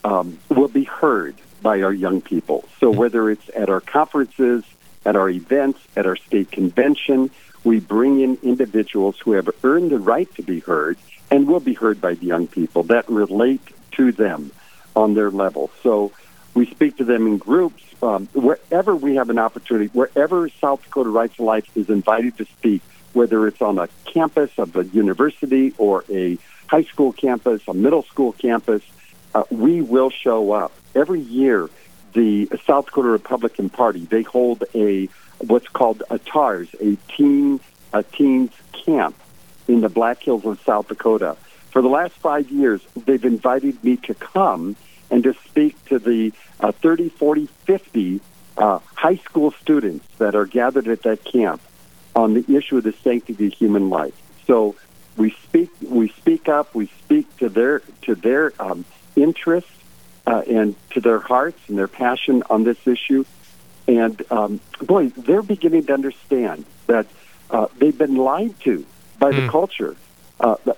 um, 0.05 0.39
will 0.51 0.69
be 0.69 0.85
heard 0.85 1.35
by 1.63 1.83
our 1.83 1.93
young 1.93 2.21
people. 2.21 2.65
So 2.79 2.91
whether 2.91 3.31
it's 3.31 3.49
at 3.55 3.69
our 3.69 3.81
conferences, 3.81 4.65
at 5.05 5.17
our 5.17 5.29
events, 5.29 5.81
at 5.97 6.07
our 6.07 6.17
state 6.17 6.51
convention, 6.51 7.31
we 7.65 7.81
bring 7.81 8.21
in 8.21 8.39
individuals 8.43 9.19
who 9.19 9.33
have 9.33 9.51
earned 9.63 9.91
the 9.91 9.99
right 9.99 10.33
to 10.37 10.43
be 10.43 10.61
heard 10.61 10.99
and 11.31 11.47
will 11.47 11.61
be 11.61 11.75
heard 11.75 12.01
by 12.01 12.15
the 12.15 12.27
young 12.27 12.47
people 12.47 12.85
that 12.85 13.09
relate 13.09 13.63
to 13.93 14.13
them 14.13 14.51
on 14.97 15.15
their 15.15 15.31
level. 15.31 15.71
So 15.83 16.13
we 16.55 16.67
speak 16.67 16.97
to 16.97 17.05
them 17.05 17.27
in 17.27 17.39
groups 17.39 17.83
um, 18.03 18.27
wherever 18.33 18.97
we 18.97 19.17
have 19.17 19.31
an 19.31 19.39
opportunity, 19.39 19.91
wherever 19.93 20.49
South 20.49 20.83
Dakota 20.83 21.11
Rights 21.11 21.37
to 21.37 21.45
Life 21.45 21.69
is 21.77 21.91
invited 21.91 22.37
to 22.39 22.45
speak, 22.47 22.83
whether 23.13 23.47
it's 23.47 23.61
on 23.61 23.79
a 23.79 23.89
campus 24.07 24.51
of 24.59 24.75
a 24.77 24.85
university 24.87 25.75
or 25.77 26.05
a 26.09 26.39
high 26.67 26.85
school 26.85 27.13
campus, 27.13 27.63
a 27.69 27.75
middle 27.75 28.03
school 28.05 28.33
campus, 28.33 28.83
uh, 29.35 29.45
we 29.51 29.83
will 29.83 30.11
show 30.11 30.53
up. 30.53 30.73
Every 30.95 31.21
year, 31.21 31.69
the 32.13 32.49
South 32.67 32.87
Dakota 32.87 33.09
Republican 33.09 33.71
Party, 33.71 34.01
they 34.01 34.23
hold 34.23 34.65
a 34.75 35.09
what's 35.39 35.69
called 35.69 36.03
a 36.11 36.19
TARS, 36.19 36.69
a 36.81 36.97
teen 37.17 37.61
a 37.93 38.03
teens 38.03 38.53
camp 38.73 39.17
in 39.69 39.81
the 39.81 39.89
Black 39.89 40.23
Hills 40.23 40.45
of 40.45 40.61
South 40.63 40.89
Dakota. 40.89 41.37
For 41.71 41.83
the 41.83 41.89
last 41.89 42.15
five 42.15 42.51
years, 42.51 42.81
they've 42.97 43.25
invited 43.25 43.83
me 43.83 43.97
to 43.99 44.15
come 44.15 44.77
and 45.11 45.23
to 45.25 45.35
speak 45.45 45.83
to 45.87 45.99
the 45.99 46.33
uh, 46.61 46.73
30, 46.73 47.09
40, 47.11 47.47
50 47.47 48.21
uh, 48.57 48.79
high 48.95 49.17
school 49.17 49.53
students 49.53 50.07
that 50.19 50.35
are 50.35 50.47
gathered 50.47 50.89
at 50.89 51.03
that 51.03 51.25
camp 51.25 51.61
on 52.15 52.35
the 52.35 52.57
issue 52.57 52.79
of 52.79 52.85
the 52.85 52.93
sanctity 52.93 53.47
of 53.47 53.53
human 53.53 53.91
life. 53.91 54.15
So 54.47 54.77
we 55.17 55.31
speak, 55.31 55.71
we 55.81 56.09
speak 56.09 56.49
up, 56.49 56.75
we 56.75 56.87
speak 57.05 57.37
to 57.39 57.49
their 57.49 57.81
to 58.03 58.15
their 58.15 58.53
um, 58.59 58.85
interests 59.17 59.71
uh, 60.27 60.43
and 60.49 60.75
to 60.91 61.01
their 61.01 61.21
hearts 61.21 61.59
and 61.69 61.79
their 61.79 61.89
passion 61.89 62.43
on 62.51 62.65
this 62.65 62.87
issue. 62.87 63.25
And 63.89 64.23
um, 64.31 64.61
boy, 64.81 65.09
they're 65.09 65.43
beginning 65.43 65.87
to 65.87 65.95
understand 65.95 66.65
that 66.87 67.07
uh, 67.51 67.67
they've 67.79 67.97
been 67.97 68.17
lied 68.17 68.59
to 68.61 68.85
by 69.19 69.33
mm. 69.33 69.37
the 69.37 69.43
hmm. 69.43 69.49
culture. 69.49 69.97
Uh, 70.39 70.57
the, 70.65 70.75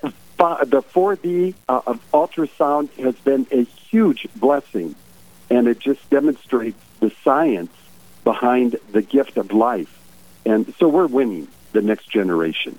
the 0.64 0.82
4D 0.82 1.54
uh, 1.68 1.80
of 1.86 2.00
ultrasound 2.12 2.90
has 2.98 3.14
been 3.16 3.46
a 3.50 3.62
huge 3.62 4.26
blessing, 4.36 4.94
and 5.50 5.68
it 5.68 5.78
just 5.78 6.08
demonstrates 6.10 6.78
the 7.00 7.12
science 7.22 7.72
behind 8.24 8.76
the 8.92 9.02
gift 9.02 9.36
of 9.36 9.52
life. 9.52 9.98
And 10.44 10.74
so 10.78 10.88
we're 10.88 11.06
winning 11.06 11.48
the 11.72 11.82
next 11.82 12.10
generation. 12.10 12.78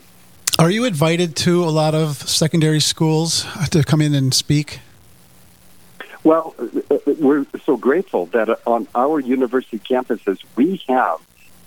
Are 0.60 0.70
you 0.70 0.86
invited 0.86 1.36
to 1.38 1.64
a 1.64 1.72
lot 1.72 1.96
of 1.96 2.18
secondary 2.30 2.80
schools 2.80 3.46
to 3.72 3.84
come 3.84 4.02
in 4.02 4.14
and 4.14 4.34
speak? 4.34 4.80
Well, 6.24 6.56
uh, 6.58 6.96
uh, 6.96 7.14
we're 7.20 7.46
so 7.66 7.76
grateful 7.78 8.28
that 8.28 8.60
on 8.66 8.88
our 8.96 9.20
university 9.20 9.80
campuses 9.80 10.40
we 10.56 10.82
have 10.88 11.20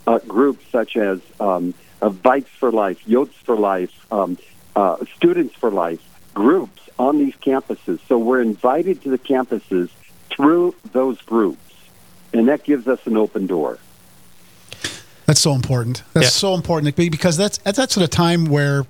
uh, 0.07 0.19
groups 0.21 0.65
such 0.71 0.97
as 0.97 1.21
um, 1.41 1.75
uh, 2.01 2.09
Bikes 2.09 2.51
for 2.51 2.71
Life, 2.71 3.05
Yotes 3.05 3.35
for 3.45 3.57
Life, 3.57 4.13
um, 4.13 4.39
uh, 4.75 4.97
Students 5.17 5.55
for 5.55 5.71
Life, 5.71 6.01
groups 6.33 6.89
on 6.99 7.19
these 7.19 7.35
campuses. 7.35 8.01
So 8.09 8.17
we're 8.19 8.41
invited 8.41 9.03
to 9.03 9.11
the 9.11 9.19
campuses 9.19 9.91
through 10.31 10.75
those 10.93 11.21
groups, 11.23 11.75
and 12.33 12.49
that 12.49 12.65
gives 12.65 12.89
us 12.89 13.07
an 13.07 13.17
open 13.17 13.47
door. 13.47 13.79
That's 15.27 15.41
so 15.41 15.53
important. 15.53 16.03
That's 16.13 16.27
yeah. 16.27 16.31
so 16.31 16.55
important 16.55 16.95
because 16.95 17.37
that's 17.37 17.59
that's 17.59 17.79
at 17.79 17.97
a 17.97 18.09
time 18.09 18.47
where, 18.47 18.87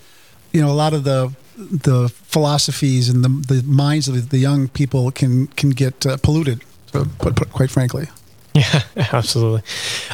you 0.52 0.60
know, 0.60 0.70
a 0.70 0.74
lot 0.74 0.92
of 0.92 1.02
the 1.02 1.34
the 1.56 2.08
philosophies 2.08 3.08
and 3.08 3.24
the, 3.24 3.54
the 3.54 3.62
minds 3.62 4.08
of 4.08 4.30
the 4.30 4.38
young 4.38 4.68
people 4.68 5.10
can 5.10 5.46
can 5.48 5.70
get 5.70 6.06
uh, 6.06 6.16
polluted. 6.18 6.62
So, 6.92 7.06
put, 7.18 7.36
put, 7.36 7.52
quite 7.52 7.70
frankly. 7.70 8.08
Yeah, 8.56 8.84
absolutely. 9.12 9.60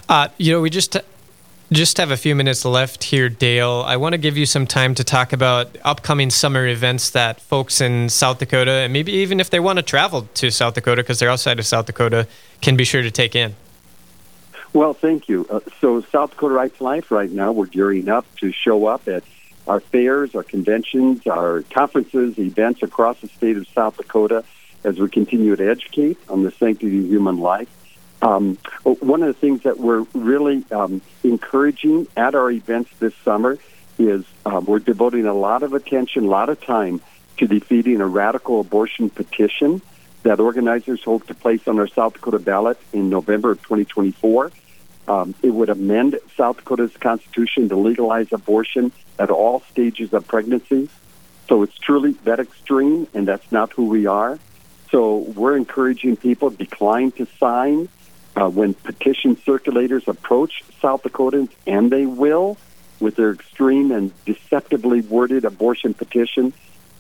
Uh, 0.08 0.26
you 0.36 0.52
know, 0.52 0.60
we 0.60 0.68
just 0.68 0.96
just 1.70 1.98
have 1.98 2.10
a 2.10 2.16
few 2.16 2.34
minutes 2.34 2.64
left 2.64 3.04
here, 3.04 3.28
Dale. 3.28 3.84
I 3.86 3.96
want 3.96 4.14
to 4.14 4.18
give 4.18 4.36
you 4.36 4.46
some 4.46 4.66
time 4.66 4.96
to 4.96 5.04
talk 5.04 5.32
about 5.32 5.78
upcoming 5.84 6.28
summer 6.28 6.66
events 6.66 7.10
that 7.10 7.40
folks 7.40 7.80
in 7.80 8.08
South 8.08 8.40
Dakota, 8.40 8.72
and 8.72 8.92
maybe 8.92 9.12
even 9.12 9.38
if 9.38 9.50
they 9.50 9.60
want 9.60 9.78
to 9.78 9.82
travel 9.82 10.28
to 10.34 10.50
South 10.50 10.74
Dakota 10.74 11.02
because 11.02 11.20
they're 11.20 11.30
outside 11.30 11.60
of 11.60 11.66
South 11.66 11.86
Dakota, 11.86 12.26
can 12.60 12.76
be 12.76 12.82
sure 12.82 13.02
to 13.02 13.12
take 13.12 13.36
in. 13.36 13.54
Well, 14.72 14.92
thank 14.92 15.28
you. 15.28 15.46
Uh, 15.48 15.60
so, 15.80 16.00
South 16.00 16.30
Dakota 16.32 16.54
Right 16.54 16.76
to 16.76 16.82
Life 16.82 17.10
right 17.10 17.30
now, 17.30 17.52
we're 17.52 17.66
gearing 17.66 18.08
up 18.08 18.26
to 18.38 18.50
show 18.50 18.86
up 18.86 19.06
at 19.06 19.22
our 19.66 19.80
fairs, 19.80 20.34
our 20.34 20.42
conventions, 20.42 21.26
our 21.26 21.62
conferences, 21.70 22.38
events 22.38 22.82
across 22.82 23.20
the 23.20 23.28
state 23.28 23.56
of 23.56 23.66
South 23.68 23.96
Dakota 23.96 24.44
as 24.84 24.98
we 24.98 25.08
continue 25.08 25.54
to 25.54 25.70
educate 25.70 26.18
on 26.28 26.42
the 26.42 26.50
sanctity 26.50 26.98
of 26.98 27.06
human 27.06 27.38
life. 27.38 27.68
Um, 28.20 28.56
one 28.84 29.22
of 29.22 29.28
the 29.28 29.40
things 29.40 29.62
that 29.62 29.78
we're 29.78 30.06
really 30.14 30.64
um, 30.70 31.00
encouraging 31.24 32.06
at 32.16 32.34
our 32.34 32.50
events 32.50 32.90
this 33.00 33.14
summer 33.24 33.58
is 33.98 34.24
um, 34.46 34.64
we're 34.64 34.78
devoting 34.78 35.26
a 35.26 35.34
lot 35.34 35.62
of 35.62 35.74
attention, 35.74 36.24
a 36.24 36.28
lot 36.28 36.48
of 36.48 36.60
time 36.60 37.00
to 37.38 37.46
defeating 37.46 38.00
a 38.00 38.06
radical 38.06 38.60
abortion 38.60 39.10
petition 39.10 39.82
that 40.22 40.38
organizers 40.38 41.02
hope 41.02 41.26
to 41.26 41.34
place 41.34 41.66
on 41.66 41.78
our 41.78 41.88
South 41.88 42.14
Dakota 42.14 42.38
ballot 42.38 42.78
in 42.92 43.10
November 43.10 43.50
of 43.50 43.62
2024. 43.62 44.52
Um, 45.08 45.34
it 45.42 45.50
would 45.50 45.68
amend 45.68 46.18
South 46.36 46.58
Dakota's 46.58 46.96
constitution 46.96 47.68
to 47.70 47.76
legalize 47.76 48.32
abortion 48.32 48.92
at 49.18 49.30
all 49.30 49.60
stages 49.70 50.12
of 50.12 50.26
pregnancy. 50.26 50.88
So 51.48 51.62
it's 51.62 51.76
truly 51.76 52.12
that 52.24 52.40
extreme, 52.40 53.06
and 53.14 53.26
that's 53.26 53.50
not 53.52 53.72
who 53.72 53.86
we 53.86 54.06
are. 54.06 54.38
So 54.90 55.18
we're 55.18 55.56
encouraging 55.56 56.16
people 56.16 56.50
to 56.50 56.56
decline 56.56 57.12
to 57.12 57.26
sign 57.38 57.88
uh, 58.36 58.48
when 58.48 58.74
petition 58.74 59.36
circulators 59.36 60.06
approach 60.08 60.62
South 60.80 61.02
Dakotans, 61.02 61.50
and 61.66 61.90
they 61.90 62.06
will 62.06 62.56
with 63.00 63.16
their 63.16 63.32
extreme 63.32 63.90
and 63.90 64.12
deceptively 64.24 65.00
worded 65.00 65.44
abortion 65.44 65.92
petition. 65.92 66.52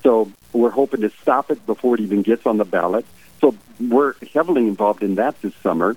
So 0.02 0.32
we're 0.52 0.70
hoping 0.70 1.02
to 1.02 1.10
stop 1.10 1.50
it 1.50 1.64
before 1.64 1.94
it 1.94 2.00
even 2.00 2.22
gets 2.22 2.44
on 2.44 2.58
the 2.58 2.64
ballot. 2.64 3.06
So 3.40 3.54
we're 3.80 4.14
heavily 4.34 4.66
involved 4.66 5.02
in 5.02 5.14
that 5.16 5.40
this 5.42 5.54
summer. 5.56 5.96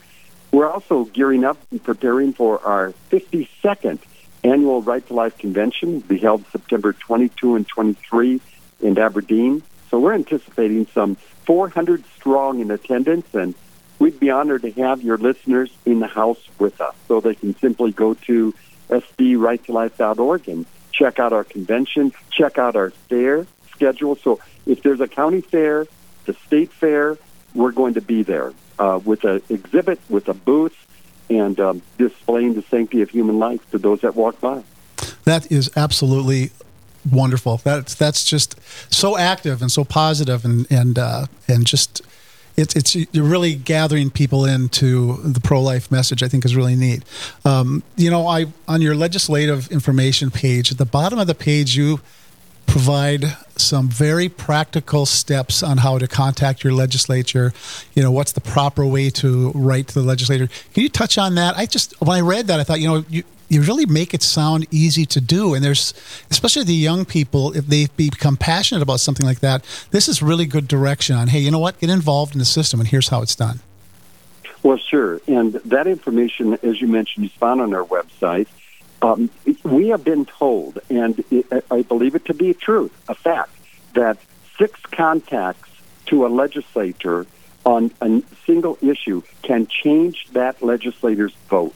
We're 0.52 0.70
also 0.70 1.06
gearing 1.06 1.44
up 1.44 1.58
and 1.72 1.84
preparing 1.84 2.34
for 2.34 2.64
our 2.64 2.94
52nd 3.12 4.00
annual 4.46 4.82
Right 4.82 5.06
to 5.08 5.14
Life 5.14 5.38
convention, 5.38 5.94
will 5.94 6.02
be 6.02 6.18
held 6.18 6.46
September 6.52 6.94
22 6.94 7.56
and 7.56 7.68
23 7.68 8.42
in 8.82 8.98
Aberdeen. 8.98 9.64
So 9.90 10.00
we're 10.00 10.14
anticipating 10.14 10.88
some 10.94 11.16
400 11.46 12.04
strong 12.16 12.60
in 12.60 12.72
attendance, 12.72 13.34
and 13.34 13.56
we'd 14.00 14.20
be 14.20 14.30
honored 14.30 14.64
to 14.64 14.72
have 14.72 15.02
your 15.02 15.18
listeners 15.18 15.72
in 15.86 16.00
the 16.00 16.08
house 16.08 16.42
with 16.60 16.82
us. 16.82 16.96
So 17.08 17.20
they 17.20 17.36
can 17.36 17.58
simply 17.58 17.92
go 17.92 18.14
to 18.14 18.54
sdrighttolife.org 18.90 20.48
and 20.48 20.66
check 20.92 21.20
out 21.20 21.34
our 21.34 21.44
convention, 21.44 22.14
check 22.32 22.58
out 22.58 22.76
our 22.76 22.92
fair 22.92 23.46
schedule. 23.72 24.16
So 24.16 24.40
if 24.66 24.82
there's 24.84 25.02
a 25.02 25.08
county 25.08 25.42
fair, 25.42 25.88
the 26.26 26.34
state 26.46 26.72
fair, 26.72 27.18
we're 27.54 27.72
going 27.72 27.96
to 27.96 28.02
be 28.02 28.24
there 28.24 28.54
uh, 28.80 29.00
with 29.04 29.24
an 29.24 29.42
exhibit, 29.50 30.00
with 30.10 30.28
a 30.30 30.34
booth, 30.34 30.76
and 31.30 31.60
um, 31.60 31.82
displaying 31.98 32.54
the 32.54 32.62
sanctity 32.64 33.02
of 33.02 33.10
human 33.10 33.40
life 33.40 33.70
to 33.72 33.78
those 33.78 34.02
that 34.02 34.16
walk 34.16 34.40
by. 34.40 34.64
That 35.26 35.52
is 35.52 35.72
absolutely 35.76 36.52
wonderful. 37.12 37.58
That's 37.64 37.96
that's 37.96 38.24
just 38.24 38.56
so 38.94 39.18
active 39.18 39.62
and 39.62 39.72
so 39.72 39.84
positive 39.84 40.46
and 40.46 40.68
and 40.72 40.98
uh, 40.98 41.26
and 41.48 41.66
just 41.66 42.02
it's 42.58 42.76
it's 42.76 42.96
you're 43.14 43.26
really 43.26 43.56
gathering 43.56 44.10
people 44.10 44.46
into 44.46 45.18
the 45.18 45.40
pro 45.40 45.62
life 45.62 45.92
message. 45.92 46.24
I 46.24 46.28
think 46.28 46.46
is 46.46 46.56
really 46.56 46.76
neat. 46.76 47.04
Um, 47.44 47.84
you 47.96 48.10
know, 48.10 48.28
I 48.28 48.48
on 48.68 48.82
your 48.82 48.96
legislative 48.96 49.72
information 49.72 50.32
page 50.32 50.72
at 50.72 50.78
the 50.78 50.86
bottom 50.86 51.20
of 51.20 51.28
the 51.28 51.36
page 51.36 51.76
you 51.76 52.00
provide 52.66 53.38
some 53.58 53.88
very 53.88 54.30
practical 54.30 55.06
steps 55.06 55.64
on 55.64 55.78
how 55.78 55.98
to 55.98 56.08
contact 56.08 56.64
your 56.64 56.74
legislature. 56.74 57.54
You 57.94 58.04
know, 58.04 58.12
what's 58.12 58.34
the 58.34 58.42
proper 58.42 58.86
way 58.86 59.10
to 59.12 59.52
write 59.52 59.88
to 59.90 59.94
the 59.96 60.06
legislator? 60.06 60.48
Can 60.74 60.84
you 60.84 60.90
touch 60.90 61.18
on 61.18 61.36
that? 61.36 61.58
I 61.58 61.66
just 61.66 62.00
when 62.02 62.18
I 62.18 62.22
read 62.22 62.48
that, 62.48 62.60
I 62.60 62.64
thought, 62.64 62.82
you 62.82 62.88
know, 62.88 63.06
you 63.10 63.24
you 63.48 63.62
really 63.62 63.86
make 63.86 64.14
it 64.14 64.24
sound 64.24 64.66
easy 64.72 65.06
to 65.06 65.22
do, 65.22 65.54
and 65.54 65.64
there's 65.64 65.94
especially 66.32 66.64
the 66.64 66.74
young 66.74 67.06
people 67.06 67.56
if 67.56 67.68
they 67.68 67.88
become 67.96 68.38
passionate 68.38 68.82
about 68.82 69.00
something 69.00 69.26
like 69.26 69.40
that. 69.40 69.64
This 69.92 70.08
is 70.08 70.22
really 70.22 70.46
good 70.46 70.68
direction 70.68 71.16
on. 71.16 71.28
Hey, 71.28 71.40
you 71.40 71.52
know 71.52 71.60
what? 71.60 71.80
Get 71.80 71.90
involved 71.90 72.34
in 72.34 72.40
the 72.40 72.46
system, 72.46 72.80
and 72.80 72.90
here's 72.90 73.10
how 73.10 73.22
it's 73.22 73.36
done. 73.36 73.60
Well, 74.64 74.78
sure, 74.78 75.22
and 75.28 75.54
that 75.54 75.86
information, 75.86 76.58
as 76.64 76.82
you 76.82 76.88
mentioned, 76.88 77.26
is 77.26 77.32
found 77.34 77.62
on 77.62 77.74
our 77.74 77.86
website. 77.86 78.48
Um, 79.06 79.30
we 79.64 79.90
have 79.90 80.04
been 80.04 80.26
told, 80.26 80.80
and 80.90 81.24
it, 81.30 81.46
I 81.70 81.84
believe 81.84 82.16
it 82.16 82.26
to 82.26 82.34
be 82.34 82.50
a 82.50 82.54
truth, 82.56 82.92
a 83.08 83.14
fact, 83.14 83.52
that 83.94 84.18
six 84.58 84.80
contacts 84.92 85.70
to 86.08 86.26
a 86.26 86.30
legislator 86.30 87.28
on 87.66 87.92
a 88.02 88.24
single 88.48 88.78
issue 88.82 89.22
can 89.44 89.68
change 89.68 90.28
that 90.32 90.64
legislator's 90.64 91.36
vote. 91.50 91.76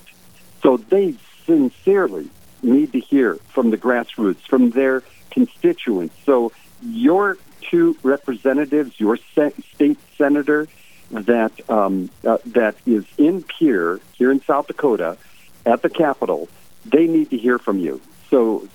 So 0.64 0.78
they 0.78 1.16
sincerely 1.46 2.30
need 2.64 2.94
to 2.94 3.00
hear 3.00 3.36
from 3.54 3.70
the 3.70 3.78
grassroots, 3.78 4.42
from 4.48 4.72
their 4.72 5.04
constituents. 5.30 6.16
So 6.26 6.52
your 6.82 7.38
two 7.62 7.96
representatives, 8.02 9.00
your 9.00 9.18
state 9.18 10.00
senator 10.18 10.68
that 11.12 11.52
um, 11.70 12.10
uh, 12.26 12.38
that 12.46 12.76
is 12.86 13.06
in 13.18 13.44
Pierre 13.44 14.00
here 14.14 14.32
in 14.32 14.42
South 14.42 14.68
Dakota 14.68 15.18
at 15.66 15.82
the 15.82 15.90
Capitol, 15.90 16.48
they 16.86 17.08
need 17.08 17.30
to 17.32 17.38
hear 17.38 17.60
from 17.60 17.80
you. 17.80 18.02
So 18.30 18.68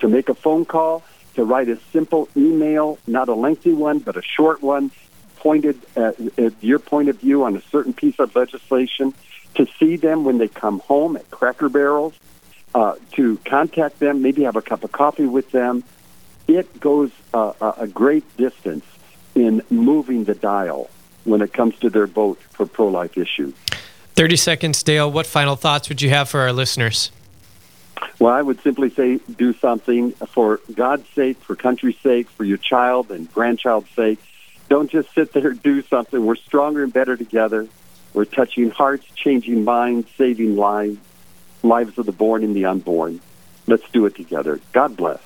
to 0.00 0.08
make 0.08 0.28
a 0.28 0.34
phone 0.34 0.64
call, 0.64 1.02
to 1.34 1.44
write 1.44 1.68
a 1.68 1.78
simple 1.92 2.28
email, 2.36 2.98
not 3.06 3.28
a 3.28 3.34
lengthy 3.34 3.72
one, 3.72 3.98
but 3.98 4.16
a 4.16 4.22
short 4.22 4.62
one, 4.62 4.90
pointed 5.36 5.80
at, 5.96 6.20
at 6.38 6.52
your 6.62 6.78
point 6.78 7.08
of 7.08 7.18
view 7.20 7.44
on 7.44 7.56
a 7.56 7.62
certain 7.62 7.92
piece 7.92 8.18
of 8.18 8.34
legislation, 8.36 9.14
to 9.54 9.66
see 9.78 9.96
them 9.96 10.24
when 10.24 10.38
they 10.38 10.48
come 10.48 10.80
home 10.80 11.16
at 11.16 11.30
Cracker 11.30 11.68
Barrels, 11.68 12.14
uh, 12.74 12.94
to 13.12 13.38
contact 13.44 13.98
them, 13.98 14.22
maybe 14.22 14.44
have 14.44 14.56
a 14.56 14.62
cup 14.62 14.84
of 14.84 14.92
coffee 14.92 15.26
with 15.26 15.50
them. 15.50 15.84
It 16.48 16.80
goes 16.80 17.10
uh, 17.34 17.52
a 17.78 17.86
great 17.86 18.24
distance 18.36 18.84
in 19.34 19.62
moving 19.70 20.24
the 20.24 20.34
dial 20.34 20.90
when 21.24 21.42
it 21.42 21.52
comes 21.52 21.78
to 21.78 21.90
their 21.90 22.06
vote 22.06 22.40
for 22.50 22.66
pro 22.66 22.88
life 22.88 23.16
issues. 23.16 23.54
30 24.14 24.36
seconds, 24.36 24.82
Dale. 24.82 25.10
What 25.10 25.26
final 25.26 25.56
thoughts 25.56 25.88
would 25.88 26.02
you 26.02 26.10
have 26.10 26.28
for 26.28 26.40
our 26.40 26.52
listeners? 26.52 27.10
Well, 28.22 28.32
I 28.32 28.40
would 28.40 28.62
simply 28.62 28.88
say 28.88 29.16
do 29.16 29.52
something 29.52 30.12
for 30.12 30.60
God's 30.72 31.08
sake, 31.08 31.38
for 31.38 31.56
country's 31.56 31.98
sake, 31.98 32.30
for 32.30 32.44
your 32.44 32.56
child 32.56 33.10
and 33.10 33.28
grandchild's 33.34 33.90
sake. 33.96 34.20
Don't 34.68 34.88
just 34.88 35.12
sit 35.12 35.32
there 35.32 35.52
do 35.54 35.82
something. 35.82 36.24
We're 36.24 36.36
stronger 36.36 36.84
and 36.84 36.92
better 36.92 37.16
together. 37.16 37.66
We're 38.14 38.26
touching 38.26 38.70
hearts, 38.70 39.04
changing 39.16 39.64
minds, 39.64 40.08
saving 40.16 40.54
lives, 40.54 40.98
lives 41.64 41.98
of 41.98 42.06
the 42.06 42.12
born 42.12 42.44
and 42.44 42.54
the 42.54 42.64
unborn. 42.64 43.20
Let's 43.66 43.90
do 43.90 44.06
it 44.06 44.14
together. 44.14 44.60
God 44.70 44.96
bless. 44.96 45.18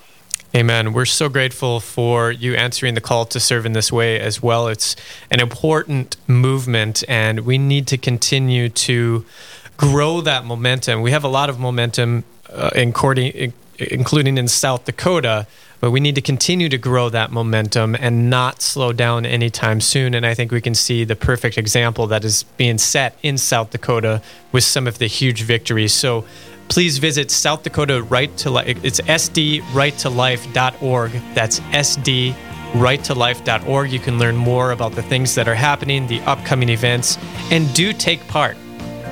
Amen. 0.54 0.94
We're 0.94 1.04
so 1.04 1.28
grateful 1.28 1.80
for 1.80 2.32
you 2.32 2.54
answering 2.54 2.94
the 2.94 3.02
call 3.02 3.26
to 3.26 3.38
serve 3.38 3.66
in 3.66 3.74
this 3.74 3.92
way 3.92 4.18
as 4.18 4.42
well. 4.42 4.68
It's 4.68 4.96
an 5.30 5.40
important 5.40 6.16
movement, 6.26 7.04
and 7.06 7.40
we 7.40 7.59
need 7.59 7.88
to 7.88 7.98
continue 7.98 8.70
to 8.70 9.26
grow 9.76 10.22
that 10.22 10.46
momentum. 10.46 11.02
We 11.02 11.11
have 11.11 11.24
a 11.24 11.28
lot 11.28 11.50
of 11.50 11.59
momentum, 11.59 12.24
uh, 12.56 12.70
in, 12.74 12.92
including 13.78 14.38
in 14.38 14.48
South 14.48 14.84
Dakota, 14.84 15.46
but 15.80 15.90
we 15.90 16.00
need 16.00 16.14
to 16.14 16.22
continue 16.22 16.68
to 16.68 16.78
grow 16.78 17.08
that 17.10 17.30
momentum 17.30 17.94
and 17.94 18.30
not 18.30 18.62
slow 18.62 18.92
down 18.92 19.26
anytime 19.26 19.80
soon. 19.80 20.14
And 20.14 20.24
I 20.24 20.34
think 20.34 20.50
we 20.50 20.60
can 20.60 20.74
see 20.74 21.04
the 21.04 21.14
perfect 21.16 21.58
example 21.58 22.06
that 22.08 22.24
is 22.24 22.42
being 22.56 22.78
set 22.78 23.16
in 23.22 23.38
South 23.38 23.70
Dakota 23.70 24.22
with 24.52 24.64
some 24.64 24.86
of 24.86 24.98
the 24.98 25.06
huge 25.06 25.42
victories. 25.42 25.92
So 25.92 26.24
please 26.68 26.98
visit 26.98 27.30
South 27.30 27.62
Dakota 27.62 28.02
Right 28.02 28.34
to 28.38 28.50
Life. 28.50 28.82
It's 28.82 29.00
sdrighttolife.org. 29.00 31.10
That's 31.34 31.60
sdrighttolife.org. 31.60 33.92
You 33.92 33.98
can 33.98 34.18
learn 34.18 34.36
more 34.36 34.72
about 34.72 34.92
the 34.92 35.02
things 35.02 35.34
that 35.34 35.46
are 35.46 35.54
happening, 35.54 36.06
the 36.06 36.20
upcoming 36.22 36.70
events, 36.70 37.18
and 37.50 37.72
do 37.74 37.92
take 37.92 38.26
part. 38.28 38.56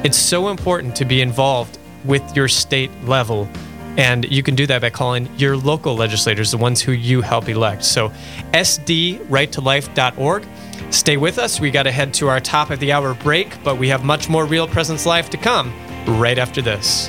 It's 0.02 0.18
so 0.18 0.48
important 0.48 0.96
to 0.96 1.04
be 1.04 1.20
involved 1.20 1.78
with 2.04 2.36
your 2.36 2.48
state 2.48 2.90
level. 3.04 3.48
And 3.96 4.24
you 4.30 4.42
can 4.42 4.56
do 4.56 4.66
that 4.66 4.80
by 4.80 4.90
calling 4.90 5.28
your 5.38 5.56
local 5.56 5.94
legislators, 5.94 6.50
the 6.50 6.58
ones 6.58 6.82
who 6.82 6.92
you 6.92 7.20
help 7.20 7.48
elect. 7.48 7.84
So, 7.84 8.10
sdrighttolife.org. 8.52 10.46
Stay 10.90 11.16
with 11.16 11.38
us. 11.38 11.60
We 11.60 11.70
got 11.70 11.84
to 11.84 11.92
head 11.92 12.12
to 12.14 12.28
our 12.28 12.40
top 12.40 12.70
of 12.70 12.80
the 12.80 12.90
hour 12.92 13.14
break, 13.14 13.62
but 13.62 13.78
we 13.78 13.88
have 13.88 14.04
much 14.04 14.28
more 14.28 14.44
Real 14.46 14.66
Presence 14.66 15.06
Live 15.06 15.30
to 15.30 15.36
come 15.36 15.72
right 16.06 16.38
after 16.38 16.60
this. 16.60 17.08